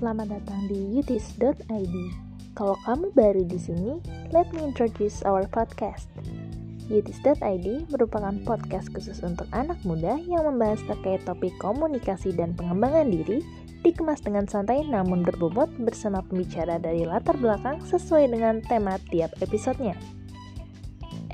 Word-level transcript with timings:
Selamat 0.00 0.32
datang 0.32 0.64
di 0.64 0.96
yutis.id. 0.96 1.96
Kalau 2.56 2.72
kamu 2.88 3.12
baru 3.12 3.44
di 3.44 3.60
sini, 3.60 4.00
let 4.32 4.48
me 4.56 4.64
introduce 4.64 5.20
our 5.28 5.44
podcast. 5.44 6.08
Yutis.id 6.88 7.84
merupakan 7.92 8.32
podcast 8.48 8.88
khusus 8.96 9.20
untuk 9.20 9.44
anak 9.52 9.76
muda 9.84 10.16
yang 10.24 10.48
membahas 10.48 10.80
terkait 10.88 11.20
topik 11.28 11.52
komunikasi 11.60 12.32
dan 12.32 12.56
pengembangan 12.56 13.12
diri, 13.12 13.44
dikemas 13.84 14.24
dengan 14.24 14.48
santai 14.48 14.88
namun 14.88 15.20
berbobot 15.20 15.68
bersama 15.84 16.24
pembicara 16.24 16.80
dari 16.80 17.04
latar 17.04 17.36
belakang 17.36 17.84
sesuai 17.84 18.32
dengan 18.32 18.64
tema 18.64 18.96
tiap 19.12 19.36
episodenya. 19.44 20.00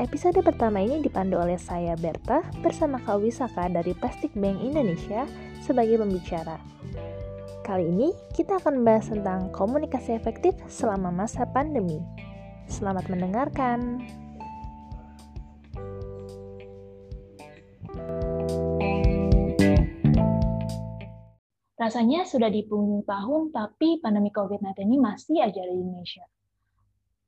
Episode 0.02 0.42
pertama 0.42 0.82
ini 0.82 1.06
dipandu 1.06 1.38
oleh 1.38 1.54
saya 1.54 1.94
Berta 1.94 2.42
bersama 2.66 2.98
Kak 2.98 3.22
Wisaka 3.22 3.70
dari 3.70 3.94
Plastic 3.94 4.34
Bank 4.34 4.58
Indonesia 4.58 5.22
sebagai 5.62 6.02
pembicara. 6.02 6.75
Kali 7.66 7.82
ini 7.82 8.14
kita 8.30 8.62
akan 8.62 8.78
membahas 8.78 9.10
tentang 9.10 9.50
komunikasi 9.50 10.14
efektif 10.14 10.54
selama 10.70 11.10
masa 11.10 11.42
pandemi. 11.50 11.98
Selamat 12.70 13.10
mendengarkan. 13.10 14.06
Rasanya 21.74 22.22
sudah 22.22 22.54
di 22.54 22.62
penghujung 22.70 23.02
tahun, 23.02 23.50
tapi 23.50 23.98
pandemi 23.98 24.30
COVID-19 24.30 24.86
ini 24.86 25.02
masih 25.02 25.42
aja 25.42 25.66
di 25.66 25.74
Indonesia. 25.74 26.22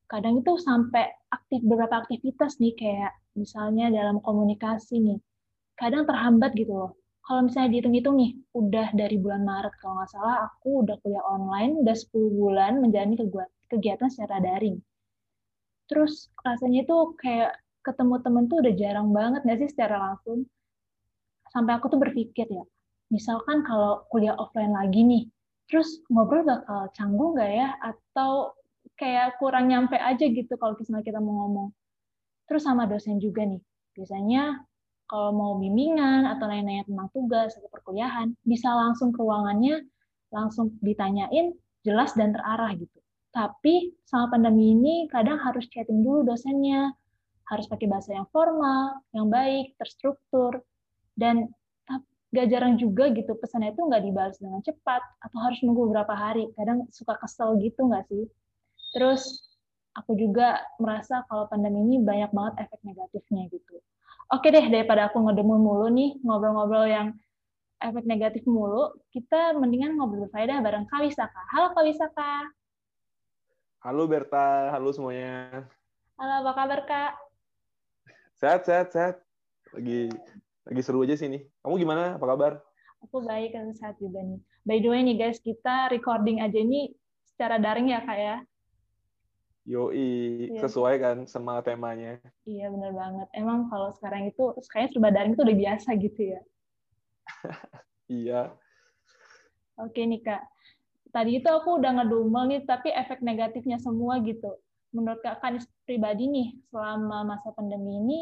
Kadang 0.06 0.39
itu 0.39 0.55
sampai 0.55 1.19
aktif 1.34 1.66
beberapa 1.66 2.06
aktivitas 2.06 2.62
nih, 2.62 2.78
kayak 2.78 3.11
misalnya 3.34 3.91
dalam 3.91 4.23
komunikasi 4.23 5.02
nih, 5.02 5.19
kadang 5.75 6.06
terhambat 6.06 6.55
gitu 6.55 6.78
loh 6.78 6.95
kalau 7.28 7.45
misalnya 7.45 7.77
dihitung-hitung 7.77 8.16
nih, 8.16 8.32
udah 8.56 8.89
dari 8.97 9.20
bulan 9.20 9.44
Maret 9.44 9.77
kalau 9.84 10.00
nggak 10.00 10.11
salah, 10.16 10.48
aku 10.48 10.80
udah 10.80 10.97
kuliah 11.05 11.20
online, 11.28 11.84
udah 11.84 11.92
10 11.92 12.33
bulan 12.33 12.80
menjalani 12.80 13.20
kegiatan 13.69 14.08
secara 14.08 14.41
daring. 14.41 14.80
Terus 15.92 16.33
rasanya 16.41 16.88
itu 16.88 16.97
kayak 17.20 17.53
ketemu 17.84 18.14
temen 18.25 18.44
tuh 18.48 18.64
udah 18.64 18.72
jarang 18.72 19.12
banget 19.12 19.44
nggak 19.44 19.58
sih 19.61 19.70
secara 19.77 20.00
langsung. 20.00 20.48
Sampai 21.53 21.77
aku 21.77 21.92
tuh 21.92 22.00
berpikir 22.00 22.48
ya, 22.48 22.64
misalkan 23.12 23.60
kalau 23.60 24.08
kuliah 24.08 24.33
offline 24.41 24.72
lagi 24.72 25.05
nih, 25.05 25.22
terus 25.69 26.00
ngobrol 26.08 26.48
bakal 26.48 26.88
canggung 26.97 27.36
nggak 27.36 27.53
ya? 27.53 27.69
Atau 27.84 28.56
kayak 28.97 29.36
kurang 29.36 29.69
nyampe 29.69 30.00
aja 30.00 30.25
gitu 30.25 30.56
kalau 30.56 30.72
misalnya 30.81 31.05
kita 31.05 31.20
mau 31.20 31.44
ngomong. 31.44 31.69
Terus 32.48 32.64
sama 32.64 32.88
dosen 32.88 33.20
juga 33.20 33.44
nih, 33.44 33.60
biasanya 33.92 34.64
kalau 35.09 35.33
mau 35.33 35.53
bimbingan 35.56 36.28
atau 36.28 36.45
nanya-nanya 36.45 36.84
tentang 36.84 37.09
tugas 37.17 37.56
atau 37.56 37.69
perkuliahan, 37.73 38.37
bisa 38.45 38.69
langsung 38.69 39.09
ke 39.11 39.20
ruangannya, 39.25 39.89
langsung 40.28 40.77
ditanyain, 40.84 41.56
jelas 41.83 42.12
dan 42.12 42.37
terarah 42.37 42.77
gitu. 42.77 42.98
Tapi 43.33 43.97
sama 44.05 44.28
pandemi 44.28 44.77
ini 44.77 45.09
kadang 45.09 45.41
harus 45.41 45.65
chatting 45.73 46.05
dulu 46.05 46.28
dosennya, 46.28 46.92
harus 47.48 47.65
pakai 47.65 47.89
bahasa 47.89 48.12
yang 48.12 48.28
formal, 48.28 49.00
yang 49.17 49.33
baik, 49.33 49.73
terstruktur, 49.81 50.61
dan 51.17 51.48
gak 52.28 52.53
jarang 52.53 52.77
juga 52.77 53.09
gitu 53.09 53.33
pesannya 53.41 53.72
itu 53.72 53.81
nggak 53.89 54.05
dibalas 54.05 54.37
dengan 54.37 54.61
cepat 54.61 55.00
atau 55.25 55.39
harus 55.41 55.65
nunggu 55.65 55.89
beberapa 55.89 56.12
hari. 56.12 56.53
Kadang 56.53 56.84
suka 56.93 57.17
kesel 57.17 57.56
gitu 57.65 57.89
nggak 57.89 58.05
sih? 58.12 58.28
Terus 58.93 59.48
aku 59.97 60.12
juga 60.12 60.61
merasa 60.77 61.25
kalau 61.33 61.48
pandemi 61.48 61.81
ini 61.89 61.97
banyak 62.05 62.28
banget 62.37 62.69
efek 62.69 62.84
negatifnya 62.84 63.48
gitu 63.48 63.81
Oke 64.29 64.53
deh, 64.53 64.61
daripada 64.69 65.09
aku 65.09 65.25
ngedemu 65.25 65.57
mulu 65.57 65.89
nih, 65.89 66.21
ngobrol-ngobrol 66.21 66.84
yang 66.84 67.17
efek 67.81 68.05
negatif 68.05 68.45
mulu, 68.45 68.93
kita 69.09 69.57
mendingan 69.57 69.97
ngobrol 69.97 70.29
berfaedah 70.29 70.61
bareng 70.61 70.84
Kak 70.84 71.01
Wisaka. 71.01 71.43
Halo 71.48 71.73
Kak 71.73 71.84
Wisaka. 71.89 72.33
Halo 73.81 74.05
Berta, 74.05 74.69
halo 74.69 74.93
semuanya. 74.93 75.65
Halo, 76.21 76.44
apa 76.44 76.53
kabar 76.61 76.81
Kak? 76.84 77.12
Sehat, 78.37 78.69
sehat, 78.69 78.93
sehat. 78.93 79.17
Lagi 79.72 80.12
lagi 80.69 80.81
seru 80.84 81.00
aja 81.09 81.17
sini. 81.17 81.49
Kamu 81.65 81.81
gimana? 81.81 82.21
Apa 82.21 82.28
kabar? 82.28 82.53
Aku 83.09 83.25
baik, 83.25 83.56
dan 83.56 83.72
sehat 83.72 83.97
juga 83.97 84.21
nih. 84.21 84.44
By 84.69 84.84
the 84.84 84.93
way 84.93 85.09
nih 85.09 85.17
guys, 85.17 85.41
kita 85.41 85.88
recording 85.88 86.44
aja 86.44 86.61
ini 86.61 86.93
secara 87.25 87.56
daring 87.56 87.97
ya 87.97 88.05
Kak 88.05 88.19
ya? 88.21 88.37
Yoi, 89.69 90.49
yeah. 90.49 90.65
sesuai 90.65 90.95
kan 90.97 91.17
sama 91.29 91.61
temanya. 91.61 92.17
Iya, 92.49 92.73
benar 92.73 92.97
banget. 92.97 93.29
Emang 93.37 93.69
kalau 93.69 93.93
sekarang 94.01 94.33
itu, 94.33 94.56
kayaknya 94.73 94.91
serba 94.97 95.12
daring 95.12 95.37
itu 95.37 95.45
udah 95.45 95.59
biasa 95.61 95.89
gitu 96.01 96.21
ya? 96.25 96.41
iya. 98.25 98.41
Oke 99.77 100.09
nih, 100.09 100.25
Kak. 100.25 100.41
Tadi 101.12 101.45
itu 101.45 101.49
aku 101.53 101.84
udah 101.84 102.01
ngedumel 102.01 102.49
nih, 102.49 102.65
tapi 102.65 102.89
efek 102.97 103.21
negatifnya 103.21 103.77
semua 103.77 104.17
gitu. 104.25 104.56
Menurut 104.97 105.21
Kak 105.21 105.45
Kanis 105.45 105.69
pribadi 105.85 106.33
nih, 106.33 106.49
selama 106.73 107.37
masa 107.37 107.53
pandemi 107.53 108.00
ini, 108.00 108.21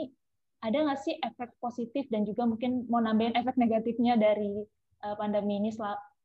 ada 0.66 0.82
nggak 0.82 0.98
sih 0.98 1.14
efek 1.14 1.54
positif 1.62 2.10
dan 2.10 2.26
juga 2.26 2.42
mungkin 2.42 2.90
mau 2.90 2.98
nambahin 2.98 3.38
efek 3.38 3.54
negatifnya 3.54 4.18
dari 4.18 4.66
uh, 5.06 5.14
pandemi 5.14 5.62
ini, 5.62 5.70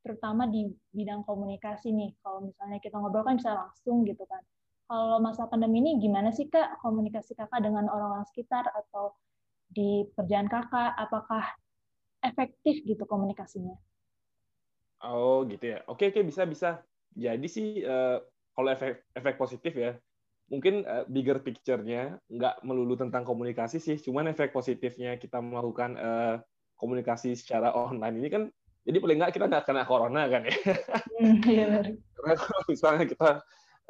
terutama 0.02 0.50
di 0.50 0.66
bidang 0.98 1.22
komunikasi 1.30 1.94
nih. 1.94 2.10
Kalau 2.26 2.50
misalnya 2.50 2.82
kita 2.82 2.98
ngobrol 2.98 3.22
kan 3.22 3.38
bisa 3.38 3.54
langsung 3.54 4.02
gitu 4.02 4.26
kan 4.26 4.42
kalau 4.92 5.24
masa 5.24 5.48
pandemi 5.48 5.80
ini 5.80 6.04
gimana 6.04 6.36
sih 6.36 6.52
Kak 6.52 6.84
komunikasi 6.84 7.32
Kakak 7.32 7.64
dengan 7.64 7.88
orang-orang 7.88 8.28
sekitar 8.28 8.68
atau 8.76 9.16
di 9.72 10.04
kerjaan 10.20 10.52
Kakak 10.52 11.00
apakah 11.00 11.48
efektif 12.20 12.84
gitu 12.84 13.08
komunikasinya? 13.08 13.72
Oh 15.08 15.48
gitu 15.48 15.64
ya. 15.64 15.80
Oke 15.88 16.12
oke 16.12 16.20
bisa 16.28 16.44
bisa. 16.44 16.84
Jadi 17.16 17.48
sih 17.48 17.88
uh, 17.88 18.20
kalau 18.52 18.68
efek 18.68 19.08
efek 19.16 19.40
positif 19.40 19.72
ya 19.80 19.96
mungkin 20.52 20.84
uh, 20.84 21.08
bigger 21.08 21.40
picture-nya 21.40 22.20
nggak 22.28 22.60
melulu 22.68 23.00
tentang 23.00 23.24
komunikasi 23.24 23.80
sih, 23.80 23.96
cuman 23.96 24.36
efek 24.36 24.52
positifnya 24.52 25.16
kita 25.16 25.40
melakukan 25.40 25.96
uh, 25.96 26.36
komunikasi 26.76 27.32
secara 27.40 27.72
online 27.72 28.20
ini 28.20 28.28
kan 28.28 28.44
jadi 28.84 29.00
paling 29.00 29.24
nggak 29.24 29.40
kita 29.40 29.48
nggak 29.48 29.64
kena 29.64 29.88
corona 29.88 30.28
kan 30.28 30.44
ya. 30.44 30.56
Hmm, 31.16 31.40
iya. 31.48 31.80
Karena 32.20 32.34
kalau 32.36 32.62
misalnya 32.68 33.06
kita 33.08 33.30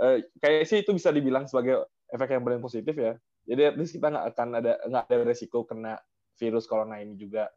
uh, 0.01 0.17
kayak 0.41 0.65
sih 0.65 0.81
itu 0.81 0.91
bisa 0.91 1.13
dibilang 1.13 1.45
sebagai 1.45 1.85
efek 2.09 2.35
yang 2.35 2.43
paling 2.43 2.59
positif 2.59 2.97
ya. 2.97 3.13
Jadi 3.45 3.61
at 3.65 3.75
least 3.77 3.93
kita 3.95 4.09
nggak 4.09 4.25
akan 4.33 4.49
ada 4.57 4.73
nggak 4.85 5.05
ada 5.07 5.23
resiko 5.25 5.63
kena 5.63 5.97
virus 6.37 6.65
corona 6.65 6.99
ini 6.99 7.13
juga. 7.15 7.49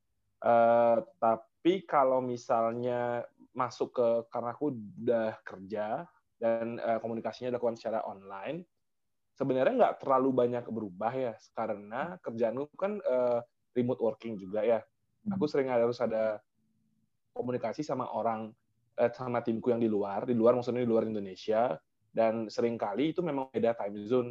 Uh, 0.45 1.01
tapi 1.17 1.89
kalau 1.89 2.21
misalnya 2.21 3.25
masuk 3.57 3.97
ke 3.97 4.09
karena 4.29 4.51
aku 4.53 4.75
udah 4.75 5.33
kerja 5.47 6.05
dan 6.37 6.77
uh, 6.81 6.99
komunikasinya 7.01 7.55
dilakukan 7.55 7.81
secara 7.81 8.05
online, 8.05 8.65
sebenarnya 9.33 9.75
nggak 9.75 9.97
terlalu 10.05 10.31
banyak 10.35 10.65
berubah 10.69 11.13
ya 11.13 11.35
karena 11.57 12.21
kerjaanku 12.21 12.77
kan 12.77 13.01
uh, 13.05 13.41
remote 13.73 14.01
working 14.05 14.37
juga 14.37 14.61
ya. 14.63 14.81
Aku 15.33 15.49
sering 15.49 15.73
harus 15.73 15.97
ada 16.05 16.37
komunikasi 17.33 17.81
sama 17.81 18.13
orang 18.13 18.53
sama 19.17 19.41
timku 19.41 19.73
yang 19.73 19.81
di 19.81 19.89
luar, 19.89 20.29
di 20.29 20.37
luar 20.37 20.55
maksudnya 20.55 20.85
di 20.85 20.91
luar 20.93 21.09
Indonesia 21.09 21.75
dan 22.15 22.47
sering 22.47 22.79
kali 22.79 23.11
itu 23.11 23.21
memang 23.21 23.51
beda 23.51 23.75
time 23.75 23.99
zone. 24.07 24.31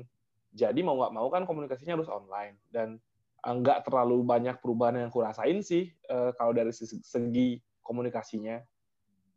Jadi 0.56 0.80
mau 0.82 0.96
nggak 0.96 1.14
mau 1.14 1.28
kan 1.28 1.44
komunikasinya 1.44 2.00
harus 2.00 2.08
online 2.08 2.58
dan 2.72 2.96
eh, 3.44 3.54
nggak 3.54 3.86
terlalu 3.86 4.24
banyak 4.24 4.56
perubahan 4.64 5.04
yang 5.04 5.12
kurasain 5.12 5.60
sih 5.60 5.92
uh, 6.08 6.32
kalau 6.40 6.56
dari 6.56 6.72
segi 6.74 7.60
komunikasinya. 7.84 8.64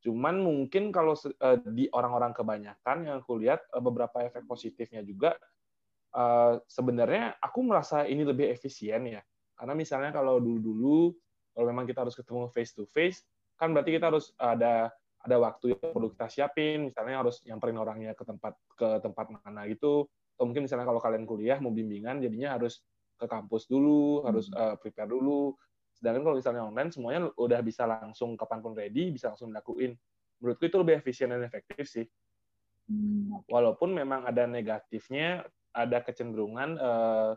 Cuman 0.06 0.38
mungkin 0.38 0.94
kalau 0.94 1.18
uh, 1.18 1.58
di 1.66 1.90
orang-orang 1.90 2.30
kebanyakan 2.30 2.96
yang 3.10 3.16
aku 3.18 3.42
lihat 3.42 3.66
beberapa 3.82 4.22
efek 4.22 4.46
positifnya 4.46 5.02
juga 5.02 5.34
sebenarnya 6.64 7.36
aku 7.44 7.60
merasa 7.60 8.08
ini 8.08 8.24
lebih 8.24 8.48
efisien 8.48 9.04
ya. 9.04 9.20
Karena 9.52 9.76
misalnya 9.76 10.16
kalau 10.16 10.40
dulu-dulu 10.40 11.12
kalau 11.52 11.66
memang 11.68 11.84
kita 11.84 12.08
harus 12.08 12.16
ketemu 12.16 12.48
face 12.48 12.72
to 12.72 12.88
face 12.88 13.20
kan 13.56 13.72
berarti 13.72 13.96
kita 13.96 14.12
harus 14.12 14.36
ada 14.36 14.92
ada 15.26 15.36
waktu 15.42 15.74
yang 15.74 15.90
perlu 15.90 16.08
kita 16.14 16.30
siapin, 16.30 16.88
misalnya 16.88 17.26
harus 17.26 17.42
nyamperin 17.42 17.78
orangnya 17.82 18.12
ke 18.14 18.22
tempat 18.22 18.54
ke 18.78 18.88
tempat 19.02 19.26
mana 19.34 19.66
gitu, 19.66 20.06
atau 20.06 20.44
mungkin 20.46 20.64
misalnya 20.64 20.86
kalau 20.86 21.02
kalian 21.02 21.26
kuliah 21.26 21.58
mau 21.58 21.74
bimbingan, 21.74 22.22
jadinya 22.22 22.54
harus 22.54 22.80
ke 23.18 23.26
kampus 23.26 23.66
dulu, 23.66 24.22
harus 24.22 24.46
uh, 24.54 24.78
prepare 24.78 25.10
dulu. 25.10 25.58
Sedangkan 25.96 26.22
kalau 26.22 26.36
misalnya 26.38 26.62
online, 26.62 26.90
semuanya 26.92 27.20
udah 27.34 27.60
bisa 27.64 27.88
langsung 27.88 28.38
kapan 28.38 28.60
pun 28.60 28.72
ready, 28.76 29.10
bisa 29.10 29.32
langsung 29.32 29.50
dilakuin. 29.50 29.96
Menurutku 30.38 30.68
itu 30.68 30.76
lebih 30.76 31.00
efisien 31.00 31.32
dan 31.32 31.42
efektif 31.42 31.88
sih. 31.88 32.06
Hmm, 32.86 33.42
Walaupun 33.48 33.96
memang 33.96 34.28
ada 34.28 34.44
negatifnya, 34.44 35.42
ada 35.72 36.04
kecenderungan 36.04 36.76
uh, 36.76 37.32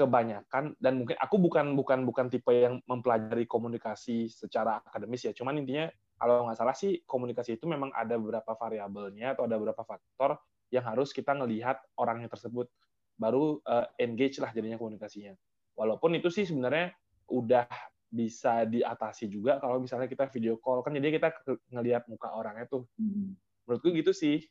kebanyakan 0.00 0.78
dan 0.80 0.92
mungkin 1.02 1.16
aku 1.20 1.36
bukan 1.36 1.76
bukan 1.76 2.08
bukan 2.08 2.26
tipe 2.32 2.48
yang 2.48 2.80
mempelajari 2.88 3.44
komunikasi 3.44 4.32
secara 4.32 4.80
akademis 4.80 5.28
ya 5.28 5.36
cuman 5.36 5.60
intinya 5.60 5.92
kalau 6.20 6.44
nggak 6.44 6.58
salah 6.60 6.76
sih 6.76 7.00
komunikasi 7.08 7.56
itu 7.56 7.64
memang 7.64 7.88
ada 7.96 8.20
beberapa 8.20 8.52
variabelnya 8.52 9.32
atau 9.32 9.48
ada 9.48 9.56
beberapa 9.56 9.80
faktor 9.80 10.36
yang 10.68 10.84
harus 10.84 11.16
kita 11.16 11.32
ngelihat 11.32 11.80
orangnya 11.96 12.28
tersebut. 12.28 12.68
Baru 13.16 13.64
uh, 13.64 13.88
engage 13.96 14.36
lah 14.36 14.52
jadinya 14.52 14.76
komunikasinya. 14.76 15.32
Walaupun 15.80 16.12
itu 16.20 16.28
sih 16.28 16.44
sebenarnya 16.44 16.92
udah 17.32 17.64
bisa 18.12 18.68
diatasi 18.68 19.32
juga 19.32 19.56
kalau 19.64 19.80
misalnya 19.80 20.12
kita 20.12 20.28
video 20.28 20.60
call. 20.60 20.84
Kan 20.84 20.92
jadi 20.92 21.08
kita 21.08 21.32
ngelihat 21.72 22.04
muka 22.04 22.28
orangnya 22.36 22.68
tuh. 22.68 22.84
Hmm. 23.00 23.32
menurutku 23.64 23.94
gitu 23.94 24.12
sih. 24.12 24.44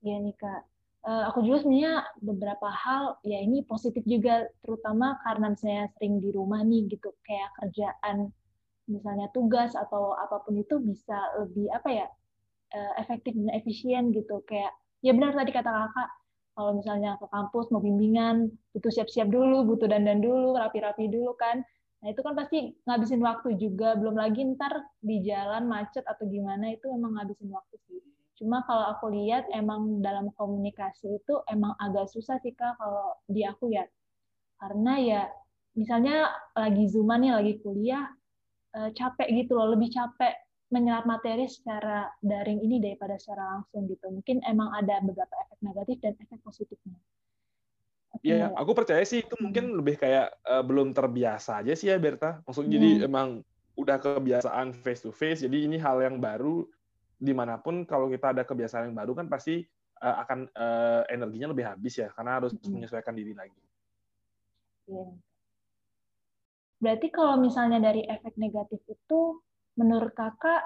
Iya 0.00 0.16
nih 0.26 0.34
kak. 0.34 0.64
Uh, 1.00 1.28
aku 1.28 1.44
juga 1.44 1.64
sebenarnya 1.64 2.04
beberapa 2.20 2.68
hal 2.72 3.20
ya 3.24 3.40
ini 3.40 3.64
positif 3.64 4.04
juga 4.04 4.48
terutama 4.60 5.16
karena 5.24 5.52
misalnya 5.52 5.88
sering 5.96 6.20
di 6.20 6.28
rumah 6.32 6.60
nih 6.60 6.92
gitu 6.92 7.12
kayak 7.24 7.52
kerjaan 7.56 8.32
misalnya 8.90 9.30
tugas 9.30 9.78
atau 9.78 10.18
apa 10.18 10.42
pun 10.42 10.58
itu 10.58 10.82
bisa 10.82 11.16
lebih 11.38 11.70
apa 11.70 11.88
ya 11.88 12.06
uh, 12.74 12.92
efektif 12.98 13.32
dan 13.38 13.50
efisien 13.54 14.10
gitu. 14.10 14.42
Kayak 14.44 14.74
ya 15.00 15.14
benar 15.14 15.32
tadi 15.38 15.50
kata 15.54 15.70
kakak 15.70 16.10
kalau 16.58 16.76
misalnya 16.76 17.16
ke 17.16 17.26
kampus 17.30 17.70
mau 17.72 17.80
bimbingan 17.80 18.50
butuh 18.74 18.92
siap-siap 18.92 19.30
dulu 19.30 19.64
butuh 19.64 19.86
dandan 19.88 20.20
dulu 20.20 20.58
rapi-rapi 20.58 21.06
dulu 21.08 21.32
kan. 21.38 21.62
Nah 22.00 22.08
itu 22.10 22.20
kan 22.20 22.34
pasti 22.34 22.74
ngabisin 22.84 23.22
waktu 23.22 23.56
juga. 23.56 23.94
Belum 23.96 24.18
lagi 24.18 24.42
ntar 24.56 24.84
di 25.00 25.22
jalan 25.24 25.70
macet 25.70 26.04
atau 26.04 26.26
gimana 26.26 26.74
itu 26.74 26.90
emang 26.90 27.16
ngabisin 27.16 27.48
waktu 27.48 27.76
sih. 27.86 28.00
Cuma 28.40 28.64
kalau 28.64 28.88
aku 28.96 29.12
lihat 29.12 29.46
emang 29.52 30.00
dalam 30.00 30.32
komunikasi 30.32 31.20
itu 31.20 31.34
emang 31.48 31.76
agak 31.76 32.08
susah 32.08 32.40
sih 32.40 32.56
kak 32.56 32.76
kalau 32.80 33.14
di 33.28 33.44
aku 33.44 33.70
ya. 33.70 33.84
Karena 34.60 34.96
ya 35.00 35.22
misalnya 35.76 36.28
lagi 36.56 36.88
zooman 36.88 37.24
nih 37.24 37.32
lagi 37.36 37.54
kuliah 37.62 38.04
eh, 38.76 38.90
capek 38.94 39.28
gitu 39.34 39.58
loh 39.58 39.74
lebih 39.74 39.90
capek 39.90 40.34
menyerap 40.70 41.02
materi 41.02 41.50
secara 41.50 42.06
daring 42.22 42.62
ini 42.62 42.78
daripada 42.78 43.18
secara 43.18 43.58
langsung 43.58 43.90
gitu. 43.90 44.06
Mungkin 44.06 44.46
emang 44.46 44.70
ada 44.70 45.02
beberapa 45.02 45.34
efek 45.46 45.58
negatif 45.66 45.96
dan 45.98 46.14
efek 46.22 46.38
positifnya. 46.46 46.98
Iya, 48.22 48.50
okay. 48.50 48.58
aku 48.58 48.70
percaya 48.74 49.02
sih 49.06 49.22
itu 49.22 49.34
mungkin 49.38 49.74
hmm. 49.74 49.76
lebih 49.82 49.94
kayak 49.98 50.34
uh, 50.46 50.62
belum 50.62 50.94
terbiasa 50.94 51.62
aja 51.62 51.74
sih 51.74 51.90
ya 51.90 51.98
Berta. 51.98 52.42
Maksudnya 52.46 52.70
hmm. 52.70 52.76
jadi 52.76 52.90
emang 53.06 53.28
udah 53.78 53.96
kebiasaan 53.98 54.76
face 54.76 55.02
to 55.02 55.10
face, 55.10 55.42
jadi 55.42 55.66
ini 55.66 55.80
hal 55.80 56.02
yang 56.04 56.20
baru 56.20 56.66
di 57.20 57.32
mana 57.32 57.58
pun 57.58 57.84
kalau 57.84 58.10
kita 58.10 58.34
ada 58.34 58.42
kebiasaan 58.44 58.92
yang 58.92 58.96
baru 58.96 59.12
kan 59.16 59.26
pasti 59.26 59.64
uh, 60.04 60.16
akan 60.26 60.48
uh, 60.52 61.02
energinya 61.08 61.50
lebih 61.50 61.66
habis 61.66 61.98
ya 61.98 62.08
karena 62.14 62.38
harus 62.38 62.52
hmm. 62.54 62.70
menyesuaikan 62.70 63.14
diri 63.16 63.32
lagi. 63.34 63.60
Yeah. 64.90 65.29
Berarti 66.80 67.12
kalau 67.12 67.36
misalnya 67.36 67.78
dari 67.78 68.02
efek 68.08 68.40
negatif 68.40 68.80
itu 68.88 69.38
menurut 69.76 70.16
kakak 70.16 70.64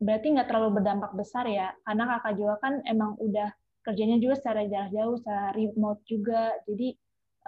berarti 0.00 0.32
nggak 0.32 0.48
terlalu 0.48 0.80
berdampak 0.80 1.12
besar 1.12 1.44
ya? 1.44 1.76
Karena 1.84 2.16
kakak 2.16 2.34
juga 2.40 2.54
kan 2.64 2.80
emang 2.88 3.20
udah 3.20 3.52
kerjanya 3.84 4.16
juga 4.18 4.34
secara 4.40 4.64
jarak 4.66 4.90
jauh 4.96 5.16
secara 5.20 5.52
remote 5.52 6.00
juga. 6.08 6.56
Jadi 6.64 6.96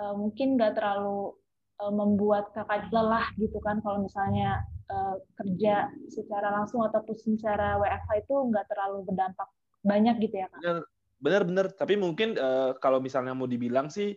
uh, 0.04 0.14
mungkin 0.14 0.60
nggak 0.60 0.76
terlalu 0.76 1.32
uh, 1.80 1.92
membuat 1.92 2.52
kakak 2.52 2.92
lelah 2.92 3.26
gitu 3.40 3.56
kan 3.64 3.80
kalau 3.80 4.04
misalnya 4.04 4.62
uh, 4.92 5.16
kerja 5.40 5.88
secara 6.12 6.52
langsung 6.52 6.84
ataupun 6.84 7.16
secara 7.16 7.80
WFH 7.80 8.28
itu 8.28 8.34
nggak 8.52 8.68
terlalu 8.68 9.08
berdampak 9.08 9.48
banyak 9.80 10.20
gitu 10.20 10.44
ya 10.44 10.46
kak? 10.52 10.84
Benar 11.18 11.42
benar 11.42 11.66
tapi 11.74 11.98
mungkin 11.98 12.38
kalau 12.78 13.02
misalnya 13.02 13.34
mau 13.34 13.50
dibilang 13.50 13.90
sih 13.90 14.14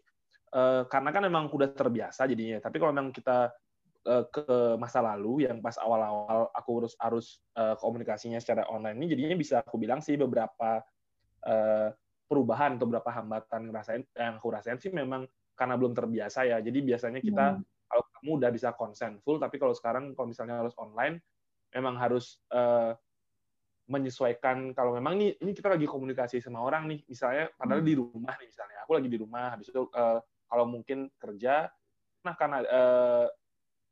uh, 0.53 0.83
karena 0.87 1.09
kan 1.11 1.23
emang 1.25 1.47
udah 1.51 1.71
terbiasa 1.71 2.27
jadinya. 2.27 2.59
Tapi 2.59 2.77
kalau 2.79 2.93
memang 2.93 3.11
kita 3.15 3.51
Eh, 4.01 4.25
ke 4.33 4.73
masa 4.81 4.97
lalu 4.97 5.45
yang 5.45 5.61
pas 5.61 5.77
awal-awal 5.77 6.49
aku 6.57 6.69
harus 6.81 6.93
harus 6.97 7.37
uh, 7.53 7.77
komunikasinya 7.77 8.41
secara 8.41 8.65
online 8.65 8.97
ini 8.97 9.13
jadinya 9.13 9.37
bisa 9.37 9.61
aku 9.61 9.77
bilang 9.77 10.01
sih 10.01 10.17
beberapa 10.17 10.81
uh, 11.45 11.93
perubahan 12.25 12.81
atau 12.81 12.89
beberapa 12.89 13.13
hambatan 13.13 13.69
ngerasain 13.69 14.01
yang 14.17 14.41
aku 14.41 14.49
rasain 14.49 14.81
sih 14.81 14.89
memang 14.89 15.29
karena 15.53 15.77
belum 15.77 15.93
terbiasa 15.93 16.49
ya. 16.49 16.57
Jadi 16.65 16.81
biasanya 16.81 17.21
kita 17.21 17.61
hmm. 17.61 17.61
kalau 17.61 18.03
kamu 18.17 18.31
udah 18.41 18.49
bisa 18.49 18.73
konsen 18.73 19.21
full. 19.21 19.37
Tapi 19.37 19.61
kalau 19.61 19.77
sekarang 19.77 20.17
kalau 20.17 20.33
misalnya 20.33 20.65
harus 20.65 20.73
online 20.81 21.21
memang 21.69 21.93
harus 22.01 22.41
uh, 22.57 22.97
menyesuaikan. 23.85 24.73
Kalau 24.73 24.97
memang 24.97 25.13
nih 25.13 25.37
ini 25.45 25.53
kita 25.53 25.77
lagi 25.77 25.85
komunikasi 25.85 26.41
sama 26.41 26.57
orang 26.65 26.89
nih 26.89 27.05
misalnya 27.05 27.53
padahal 27.53 27.85
hmm. 27.85 27.89
di 27.93 27.95
rumah 28.01 28.33
nih 28.41 28.49
misalnya. 28.49 28.81
Aku 28.81 28.97
lagi 28.97 29.09
di 29.13 29.17
rumah 29.21 29.53
habis 29.53 29.69
itu 29.69 29.85
uh, 29.93 30.17
kalau 30.51 30.67
mungkin 30.67 31.07
kerja 31.15 31.71
nah 32.21 32.35
karena 32.37 32.61
uh, 32.67 33.25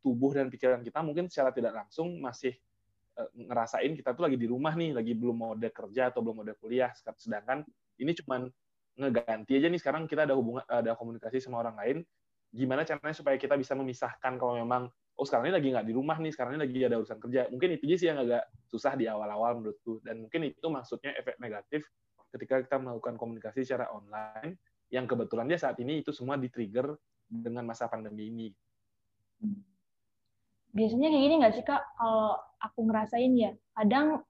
tubuh 0.04 0.32
dan 0.36 0.48
pikiran 0.48 0.82
kita 0.84 1.00
mungkin 1.04 1.28
secara 1.28 1.52
tidak 1.52 1.76
langsung 1.76 2.20
masih 2.24 2.56
uh, 3.20 3.30
ngerasain 3.36 3.92
kita 3.96 4.16
tuh 4.16 4.24
lagi 4.28 4.38
di 4.40 4.48
rumah 4.48 4.74
nih, 4.76 4.96
lagi 4.96 5.14
belum 5.16 5.60
ada 5.60 5.70
kerja 5.70 6.10
atau 6.10 6.24
belum 6.24 6.48
ada 6.48 6.56
kuliah. 6.56 6.92
Sedangkan 6.96 7.68
ini 8.00 8.12
cuman 8.24 8.48
ngeganti 9.00 9.56
aja 9.56 9.68
nih 9.72 9.80
sekarang 9.80 10.04
kita 10.08 10.28
ada 10.28 10.36
hubungan 10.36 10.64
ada 10.68 10.96
komunikasi 10.96 11.44
sama 11.44 11.64
orang 11.64 11.76
lain. 11.80 11.98
Gimana 12.50 12.82
caranya 12.82 13.16
supaya 13.16 13.38
kita 13.38 13.56
bisa 13.60 13.78
memisahkan 13.78 14.40
kalau 14.40 14.58
memang 14.58 14.90
oh 15.20 15.26
sekarang 15.28 15.52
ini 15.52 15.56
lagi 15.60 15.68
nggak 15.76 15.88
di 15.88 15.94
rumah 15.94 16.18
nih, 16.18 16.32
sekarang 16.32 16.56
ini 16.56 16.62
lagi 16.64 16.80
ada 16.88 16.96
urusan 16.98 17.20
kerja. 17.20 17.42
Mungkin 17.52 17.70
itu 17.76 17.84
aja 17.92 17.96
sih 18.00 18.08
yang 18.08 18.20
agak 18.24 18.44
susah 18.72 18.96
di 18.96 19.06
awal-awal 19.06 19.60
menurutku. 19.60 20.00
Dan 20.00 20.24
mungkin 20.24 20.48
itu 20.48 20.68
maksudnya 20.72 21.12
efek 21.20 21.36
negatif 21.44 21.84
ketika 22.30 22.62
kita 22.64 22.78
melakukan 22.80 23.20
komunikasi 23.20 23.66
secara 23.66 23.90
online 23.90 24.56
yang 24.90 25.06
kebetulannya 25.06 25.58
saat 25.58 25.78
ini 25.82 26.02
itu 26.02 26.10
semua 26.10 26.36
di-trigger 26.38 26.98
dengan 27.30 27.66
masa 27.66 27.86
pandemi 27.86 28.30
ini. 28.30 28.48
Hmm. 29.42 29.62
Biasanya 30.74 31.10
kayak 31.10 31.24
gini 31.26 31.36
nggak 31.42 31.54
sih 31.58 31.66
kak? 31.66 31.82
Kalau 31.98 32.38
aku 32.62 32.80
ngerasain 32.90 33.34
ya 33.38 33.52
kadang 33.78 34.22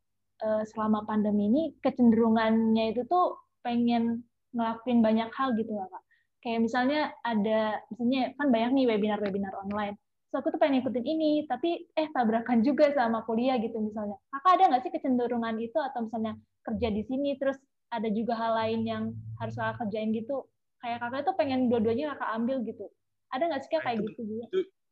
uh, 0.43 0.63
selama 0.67 1.03
pandemi 1.07 1.51
ini 1.51 1.63
kecenderungannya 1.83 2.95
itu 2.95 3.03
tuh 3.07 3.39
pengen 3.63 4.23
ngelakuin 4.55 4.99
banyak 5.03 5.29
hal 5.35 5.55
gitu 5.55 5.71
lah 5.75 5.87
kak. 5.87 6.03
Kayak 6.39 6.59
misalnya 6.67 7.01
ada 7.27 7.83
misalnya 7.91 8.31
kan 8.39 8.47
banyak 8.51 8.71
nih 8.75 8.85
webinar-webinar 8.95 9.53
online. 9.67 9.99
So 10.29 10.39
aku 10.39 10.53
tuh 10.53 10.61
pengen 10.61 10.85
ikutin 10.85 11.03
ini 11.03 11.31
tapi 11.49 11.89
eh 11.97 12.07
tabrakan 12.13 12.61
juga 12.61 12.93
sama 12.95 13.25
kuliah 13.27 13.59
gitu 13.59 13.79
misalnya. 13.81 14.15
Kakak 14.31 14.51
ada 14.59 14.63
nggak 14.71 14.81
sih 14.87 14.91
kecenderungan 14.93 15.55
itu? 15.59 15.75
Atau 15.79 16.07
misalnya 16.07 16.39
kerja 16.63 16.87
di 16.91 17.01
sini 17.03 17.35
terus 17.35 17.59
ada 17.89 18.09
juga 18.13 18.33
hal 18.37 18.53
lain 18.55 18.81
yang 18.85 19.03
harus 19.41 19.57
kakak 19.57 19.85
kerjain 19.85 20.13
gitu 20.13 20.45
kayak 20.81 21.01
kakak 21.01 21.25
itu 21.25 21.33
pengen 21.35 21.59
dua-duanya 21.67 22.15
kakak 22.15 22.29
ambil 22.37 22.57
gitu 22.63 22.85
ada 23.29 23.43
nggak 23.49 23.61
sih 23.65 23.69
kak 23.73 23.81
kayak 23.85 23.97
gitu 24.05 24.21
juga 24.25 24.45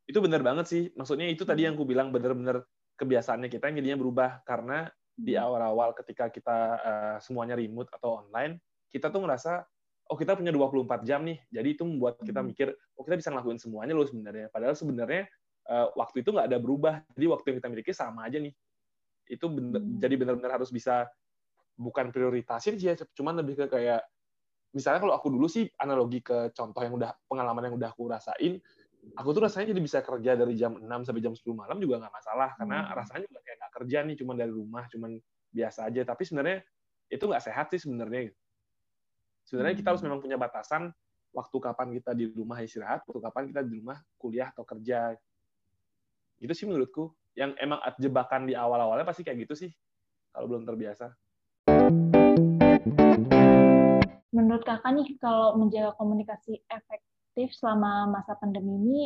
itu 0.08 0.18
benar 0.24 0.40
banget 0.40 0.66
sih. 0.66 0.82
Maksudnya 0.96 1.28
itu 1.28 1.44
tadi 1.44 1.68
yang 1.68 1.76
aku 1.76 1.84
bilang 1.84 2.08
benar-benar 2.08 2.64
kebiasaannya 2.96 3.52
kita 3.52 3.68
yang 3.70 3.76
jadinya 3.84 3.98
berubah 4.00 4.30
karena 4.48 4.88
di 5.14 5.36
hmm. 5.36 5.44
awal-awal 5.44 5.92
ketika 5.92 6.32
kita 6.32 6.58
uh, 6.80 7.16
semuanya 7.20 7.54
remote 7.54 7.92
atau 7.92 8.24
online, 8.24 8.56
kita 8.88 9.12
tuh 9.12 9.22
ngerasa 9.22 9.62
oh 10.08 10.16
kita 10.16 10.32
punya 10.32 10.50
24 10.50 11.04
jam 11.04 11.28
nih. 11.28 11.38
Jadi 11.52 11.68
itu 11.76 11.84
membuat 11.84 12.16
kita 12.24 12.40
hmm. 12.40 12.48
mikir 12.48 12.68
oh 12.72 13.04
kita 13.04 13.20
bisa 13.20 13.28
ngelakuin 13.28 13.60
semuanya 13.60 13.92
loh 13.92 14.08
sebenarnya. 14.08 14.48
Padahal 14.48 14.74
sebenarnya 14.74 15.28
uh, 15.68 15.92
waktu 15.92 16.24
itu 16.24 16.32
nggak 16.32 16.48
ada 16.48 16.58
berubah. 16.58 17.04
Jadi 17.12 17.26
waktu 17.28 17.46
yang 17.52 17.56
kita 17.60 17.68
miliki 17.68 17.92
sama 17.92 18.24
aja 18.24 18.40
nih. 18.40 18.56
Itu 19.28 19.52
bener, 19.52 19.84
hmm. 19.84 20.00
jadi 20.00 20.14
benar-benar 20.16 20.56
harus 20.56 20.72
bisa 20.72 21.04
bukan 21.78 22.10
prioritasin 22.10 22.74
sih 22.74 22.90
ya, 22.90 22.94
cuman 23.14 23.38
lebih 23.38 23.54
ke 23.54 23.66
kayak 23.70 24.02
misalnya 24.74 25.00
kalau 25.00 25.14
aku 25.16 25.32
dulu 25.32 25.48
sih 25.48 25.64
analogi 25.80 26.20
ke 26.20 26.52
contoh 26.52 26.82
yang 26.84 26.94
udah 26.98 27.14
pengalaman 27.24 27.70
yang 27.70 27.76
udah 27.78 27.88
aku 27.88 28.10
rasain 28.10 28.60
aku 29.16 29.28
tuh 29.32 29.42
rasanya 29.48 29.72
jadi 29.72 29.80
bisa 29.80 29.98
kerja 30.04 30.36
dari 30.36 30.54
jam 30.58 30.76
6 30.76 30.84
sampai 31.08 31.22
jam 31.24 31.32
10 31.32 31.40
malam 31.56 31.78
juga 31.80 32.02
nggak 32.04 32.12
masalah 32.12 32.50
karena 32.58 32.78
hmm. 32.84 32.92
rasanya 32.92 33.22
juga 33.30 33.40
kayak 33.46 33.56
nggak 33.62 33.72
kerja 33.80 33.98
nih 34.04 34.16
cuma 34.20 34.32
dari 34.36 34.52
rumah 34.52 34.84
cuma 34.92 35.06
biasa 35.48 35.78
aja 35.88 36.00
tapi 36.04 36.22
sebenarnya 36.28 36.58
itu 37.08 37.24
nggak 37.24 37.44
sehat 37.44 37.66
sih 37.72 37.80
sebenarnya 37.80 38.20
sebenarnya 39.48 39.74
hmm. 39.78 39.80
kita 39.80 39.88
harus 39.94 40.00
hmm. 40.04 40.08
memang 40.12 40.20
punya 40.20 40.36
batasan 40.36 40.82
waktu 41.32 41.56
kapan 41.56 41.88
kita 41.96 42.10
di 42.12 42.24
rumah 42.28 42.58
istirahat 42.60 43.00
waktu 43.08 43.20
kapan 43.24 43.42
kita 43.48 43.60
di 43.64 43.72
rumah 43.80 43.98
kuliah 44.20 44.52
atau 44.52 44.64
kerja 44.68 45.16
itu 46.38 46.52
sih 46.52 46.66
menurutku 46.68 47.08
yang 47.32 47.54
emang 47.56 47.78
jebakan 47.96 48.44
di 48.44 48.54
awal-awalnya 48.58 49.06
pasti 49.06 49.24
kayak 49.24 49.48
gitu 49.48 49.54
sih 49.56 49.70
kalau 50.34 50.50
belum 50.50 50.68
terbiasa 50.68 51.08
menurut 54.34 54.62
kakak 54.64 54.92
nih 54.92 55.08
kalau 55.20 55.56
menjaga 55.56 55.96
komunikasi 55.96 56.60
efek 56.68 57.00
efektif 57.38 57.54
selama 57.54 58.10
masa 58.10 58.34
pandemi 58.34 58.74
ini 58.82 59.02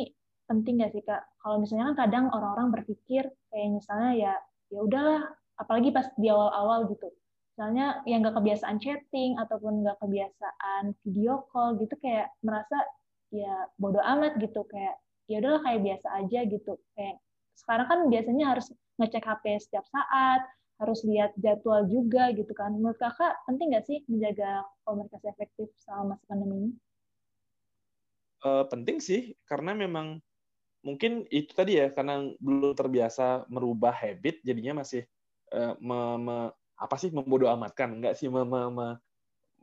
penting 0.49 0.81
nggak 0.81 0.97
sih 0.97 1.05
kak? 1.05 1.21
Kalau 1.37 1.61
misalnya 1.61 1.93
kan 1.93 2.09
kadang 2.09 2.25
orang-orang 2.33 2.73
berpikir 2.73 3.29
kayak 3.53 3.69
misalnya 3.77 4.11
ya 4.17 4.33
ya 4.73 4.79
udahlah, 4.81 5.21
apalagi 5.61 5.93
pas 5.93 6.09
di 6.17 6.33
awal-awal 6.33 6.89
gitu. 6.89 7.13
Misalnya 7.53 8.01
yang 8.09 8.25
nggak 8.25 8.33
kebiasaan 8.41 8.81
chatting 8.81 9.37
ataupun 9.37 9.85
nggak 9.85 10.01
kebiasaan 10.01 10.97
video 11.05 11.45
call 11.53 11.77
gitu 11.77 11.93
kayak 12.01 12.33
merasa 12.41 12.81
ya 13.29 13.69
bodoh 13.77 14.01
amat 14.01 14.41
gitu 14.41 14.65
kayak 14.65 14.97
ya 15.29 15.37
udahlah 15.37 15.61
kayak 15.61 15.81
biasa 15.85 16.07
aja 16.25 16.39
gitu 16.49 16.73
kayak 16.97 17.21
sekarang 17.53 17.85
kan 17.85 17.99
biasanya 18.09 18.45
harus 18.49 18.73
ngecek 18.97 19.25
HP 19.29 19.61
setiap 19.61 19.85
saat 19.93 20.41
harus 20.81 20.99
lihat 21.05 21.31
jadwal 21.37 21.85
juga 21.85 22.33
gitu 22.33 22.49
kan 22.57 22.73
menurut 22.73 22.97
kakak 22.97 23.37
penting 23.45 23.73
nggak 23.73 23.85
sih 23.85 24.01
menjaga 24.09 24.65
komunikasi 24.83 25.25
efektif 25.29 25.67
selama 25.79 26.17
masa 26.17 26.23
pandemi 26.27 26.55
ini? 26.57 26.71
uh, 28.43 28.65
penting 28.67 28.97
sih 28.99 29.37
karena 29.47 29.71
memang 29.77 30.19
mungkin 30.83 31.23
itu 31.31 31.55
tadi 31.55 31.79
ya 31.79 31.87
karena 31.95 32.27
belum 32.43 32.75
terbiasa 32.75 33.47
merubah 33.47 33.95
habit 33.95 34.43
jadinya 34.43 34.83
masih 34.83 35.07
uh, 35.55 35.79
me, 35.79 35.99
me, 36.19 36.37
apa 36.75 36.95
sih 36.99 37.13
membodoh 37.13 37.47
amatkan 37.47 37.95
enggak 37.95 38.19
sih 38.19 38.27
me, 38.27 38.43
me, 38.43 38.61
me, 38.67 38.87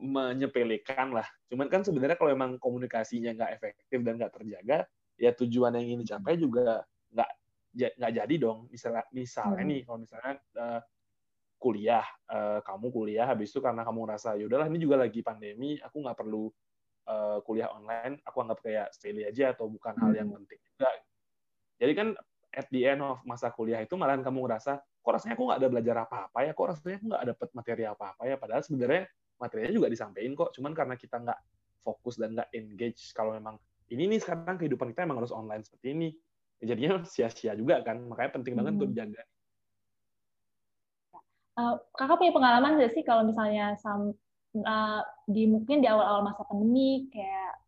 menyepelekan 0.01 1.13
lah 1.13 1.29
cuman 1.53 1.69
kan 1.69 1.85
sebenarnya 1.85 2.17
kalau 2.17 2.33
memang 2.33 2.57
komunikasinya 2.57 3.37
nggak 3.37 3.53
efektif 3.61 4.01
dan 4.01 4.17
nggak 4.17 4.33
terjaga 4.33 4.89
ya 5.21 5.31
tujuan 5.37 5.77
yang 5.77 5.85
ingin 5.93 6.01
dicapai 6.09 6.41
juga 6.41 6.81
nggak 7.13 7.31
nggak 7.77 8.13
jadi 8.25 8.35
dong 8.41 8.67
misalnya 8.73 9.05
misalnya 9.13 9.63
Hmm. 9.63 9.71
nih 9.71 9.81
kalau 9.85 9.99
misalnya 10.01 10.33
eh, 10.57 10.81
kuliah 11.61 12.07
eh, 12.33 12.61
kamu 12.65 12.89
kuliah 12.89 13.29
habis 13.29 13.53
itu 13.53 13.61
karena 13.61 13.85
kamu 13.85 14.09
ngerasa 14.09 14.41
ya 14.41 14.49
udahlah 14.49 14.67
ini 14.73 14.81
juga 14.81 14.97
lagi 15.05 15.21
pandemi 15.21 15.77
aku 15.79 15.97
nggak 16.01 16.17
perlu 16.17 16.49
eh, 17.07 17.39
kuliah 17.45 17.69
online 17.77 18.19
aku 18.25 18.37
anggap 18.41 18.59
kayak 18.65 18.89
stay 18.97 19.13
aja 19.29 19.53
atau 19.53 19.69
bukan 19.69 19.95
hal 20.01 20.13
yang 20.17 20.33
Hmm. 20.33 20.41
penting 20.43 20.61
juga 20.65 20.89
jadi 21.81 21.93
kan 21.97 22.09
at 22.51 22.67
the 22.75 22.83
end 22.83 23.01
of 23.05 23.23
masa 23.29 23.53
kuliah 23.55 23.79
itu 23.81 23.95
malahan 23.95 24.25
kamu 24.27 24.43
ngerasa 24.49 24.81
kok 24.81 25.13
rasanya 25.15 25.35
aku 25.39 25.45
nggak 25.49 25.61
ada 25.63 25.69
belajar 25.71 25.97
apa-apa 26.05 26.39
ya 26.45 26.53
kok 26.53 26.67
rasanya 26.73 26.97
aku 26.99 27.07
nggak 27.15 27.25
dapat 27.37 27.49
materi 27.57 27.85
apa-apa 27.87 28.23
ya 28.27 28.37
padahal 28.37 28.63
sebenarnya 28.67 29.03
materinya 29.41 29.73
juga 29.73 29.87
disampaikan 29.89 30.33
kok 30.37 30.51
cuman 30.59 30.73
karena 30.77 30.95
kita 30.99 31.17
nggak 31.23 31.39
fokus 31.81 32.21
dan 32.21 32.37
nggak 32.37 32.51
engage 32.53 33.01
kalau 33.17 33.33
memang 33.39 33.57
ini 33.91 34.07
nih 34.11 34.21
sekarang 34.21 34.57
kehidupan 34.61 34.93
kita 34.93 35.07
emang 35.09 35.25
harus 35.25 35.33
online 35.33 35.65
seperti 35.65 35.95
ini 35.97 36.09
ya 36.61 36.75
jadinya 36.75 37.01
sia-sia 37.13 37.53
juga 37.57 37.81
kan 37.87 37.97
makanya 38.05 38.31
penting 38.37 38.55
banget 38.59 38.73
Hmm. 38.77 38.81
untuk 38.83 38.93
jaga 38.93 39.23
Eh, 41.61 41.75
kakak 41.99 42.17
punya 42.17 42.33
pengalaman 42.33 42.81
nggak 42.81 42.93
sih 42.97 43.05
kalau 43.05 43.23
misalnya 43.29 43.77
sam, 43.77 44.17
eh, 44.57 45.01
di 45.29 45.45
mungkin 45.45 45.85
di 45.85 45.89
awal-awal 45.89 46.25
masa 46.25 46.43
pandemi 46.49 47.11
kayak 47.13 47.61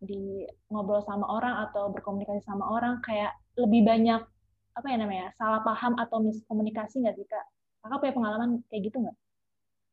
di 0.00 0.46
ngobrol 0.72 1.02
sama 1.04 1.26
orang 1.28 1.68
atau 1.68 1.92
berkomunikasi 1.92 2.40
sama 2.46 2.64
orang 2.70 3.02
kayak 3.04 3.36
lebih 3.58 3.84
banyak 3.84 4.22
apa 4.70 4.86
ya 4.86 4.96
namanya 4.96 5.28
salah 5.36 5.60
paham 5.66 5.98
atau 5.98 6.22
miskomunikasi 6.22 7.02
nggak 7.02 7.16
sih 7.18 7.26
kak? 7.26 7.44
Kakak 7.82 7.98
punya 8.00 8.14
pengalaman 8.16 8.50
kayak 8.70 8.82
gitu 8.92 8.96
nggak? 9.02 9.16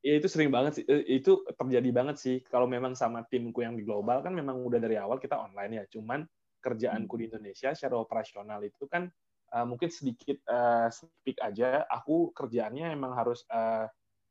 ya 0.05 0.13
itu 0.15 0.27
sering 0.29 0.53
banget 0.53 0.81
sih 0.81 0.85
Eh, 0.87 1.19
itu 1.19 1.43
terjadi 1.57 1.89
banget 1.91 2.15
sih 2.21 2.35
kalau 2.45 2.69
memang 2.69 2.93
sama 2.93 3.25
timku 3.27 3.65
yang 3.65 3.75
di 3.75 3.83
global 3.83 4.21
kan 4.23 4.31
memang 4.31 4.61
udah 4.63 4.79
dari 4.79 4.95
awal 4.95 5.17
kita 5.17 5.35
online 5.35 5.81
ya 5.81 5.83
cuman 5.89 6.23
kerjaanku 6.61 7.19
di 7.19 7.27
Indonesia 7.27 7.75
secara 7.75 7.99
operasional 7.99 8.63
itu 8.63 8.87
kan 8.87 9.09
eh, 9.53 9.65
mungkin 9.67 9.89
sedikit 9.91 10.37
eh, 10.43 10.87
speak 10.91 11.39
aja. 11.39 11.85
Aku 11.87 12.31
kerjaannya 12.35 12.91
emang 12.91 13.15
harus 13.15 13.43
eh, 13.47 13.87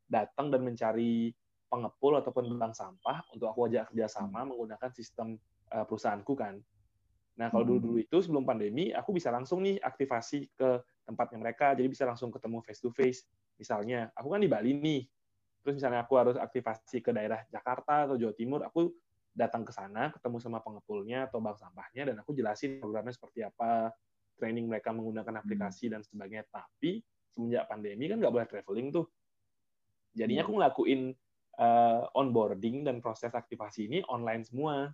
datang 0.06 0.52
dan 0.52 0.62
mencari 0.62 1.34
pengepul 1.66 2.14
ataupun 2.22 2.56
bank 2.56 2.78
sampah 2.78 3.26
untuk 3.34 3.50
aku 3.50 3.66
ajak 3.66 3.90
kerjasama 3.90 4.46
menggunakan 4.46 4.90
sistem 4.94 5.36
eh, 5.72 5.84
perusahaanku 5.84 6.32
kan. 6.38 6.60
Nah 7.36 7.52
kalau 7.52 7.68
Hmm. 7.68 7.76
dulu 7.76 7.80
dulu 7.82 7.98
itu 8.00 8.16
sebelum 8.22 8.48
pandemi 8.48 8.94
aku 8.94 9.12
bisa 9.12 9.28
langsung 9.28 9.60
nih 9.60 9.76
aktivasi 9.82 10.52
ke 10.56 10.80
tempatnya 11.04 11.38
mereka. 11.42 11.76
Jadi 11.76 11.88
bisa 11.90 12.08
langsung 12.08 12.32
ketemu 12.32 12.62
face 12.64 12.80
to 12.80 12.88
face 12.94 13.26
misalnya 13.60 14.08
aku 14.16 14.32
kan 14.32 14.40
di 14.40 14.48
Bali 14.48 14.72
nih. 14.72 15.02
Terus 15.66 15.82
misalnya 15.82 16.06
aku 16.06 16.14
harus 16.14 16.38
aktivasi 16.38 17.02
ke 17.02 17.10
daerah 17.10 17.42
Jakarta 17.50 18.06
atau 18.06 18.14
Jawa 18.14 18.30
Timur, 18.38 18.62
aku 18.62 18.94
datang 19.34 19.66
ke 19.66 19.74
sana, 19.74 20.14
ketemu 20.14 20.38
sama 20.38 20.62
pengepulnya 20.62 21.26
atau 21.26 21.42
bank 21.42 21.58
sampahnya, 21.58 22.06
dan 22.06 22.16
aku 22.22 22.30
jelasin 22.38 22.78
programnya 22.78 23.10
seperti 23.10 23.42
apa, 23.42 23.90
training 24.36 24.70
mereka 24.70 24.92
menggunakan 24.92 25.42
aplikasi 25.42 25.90
dan 25.90 26.04
sebagainya. 26.04 26.46
Tapi 26.48 27.00
semenjak 27.32 27.68
pandemi 27.68 28.08
kan 28.08 28.20
nggak 28.20 28.32
boleh 28.32 28.48
traveling 28.48 28.88
tuh. 28.92 29.06
Jadinya 30.16 30.46
aku 30.46 30.52
ngelakuin 30.56 31.00
eh, 31.60 32.02
onboarding 32.16 32.86
dan 32.88 33.04
proses 33.04 33.32
aktivasi 33.32 33.88
ini 33.88 33.98
online 34.08 34.44
semua. 34.44 34.92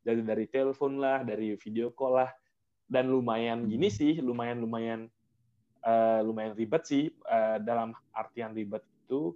Jadi 0.00 0.24
dari 0.24 0.46
telepon 0.48 0.96
lah, 0.96 1.20
dari 1.26 1.58
video 1.60 1.92
call 1.92 2.24
lah, 2.24 2.30
dan 2.88 3.12
lumayan 3.12 3.68
gini 3.68 3.92
sih, 3.92 4.18
lumayan 4.18 4.62
lumayan 4.62 5.10
eh, 5.86 6.20
lumayan 6.24 6.54
ribet 6.54 6.82
sih 6.86 7.10
eh, 7.10 7.58
dalam 7.62 7.94
artian 8.14 8.52
ribet 8.52 8.82
itu 9.06 9.34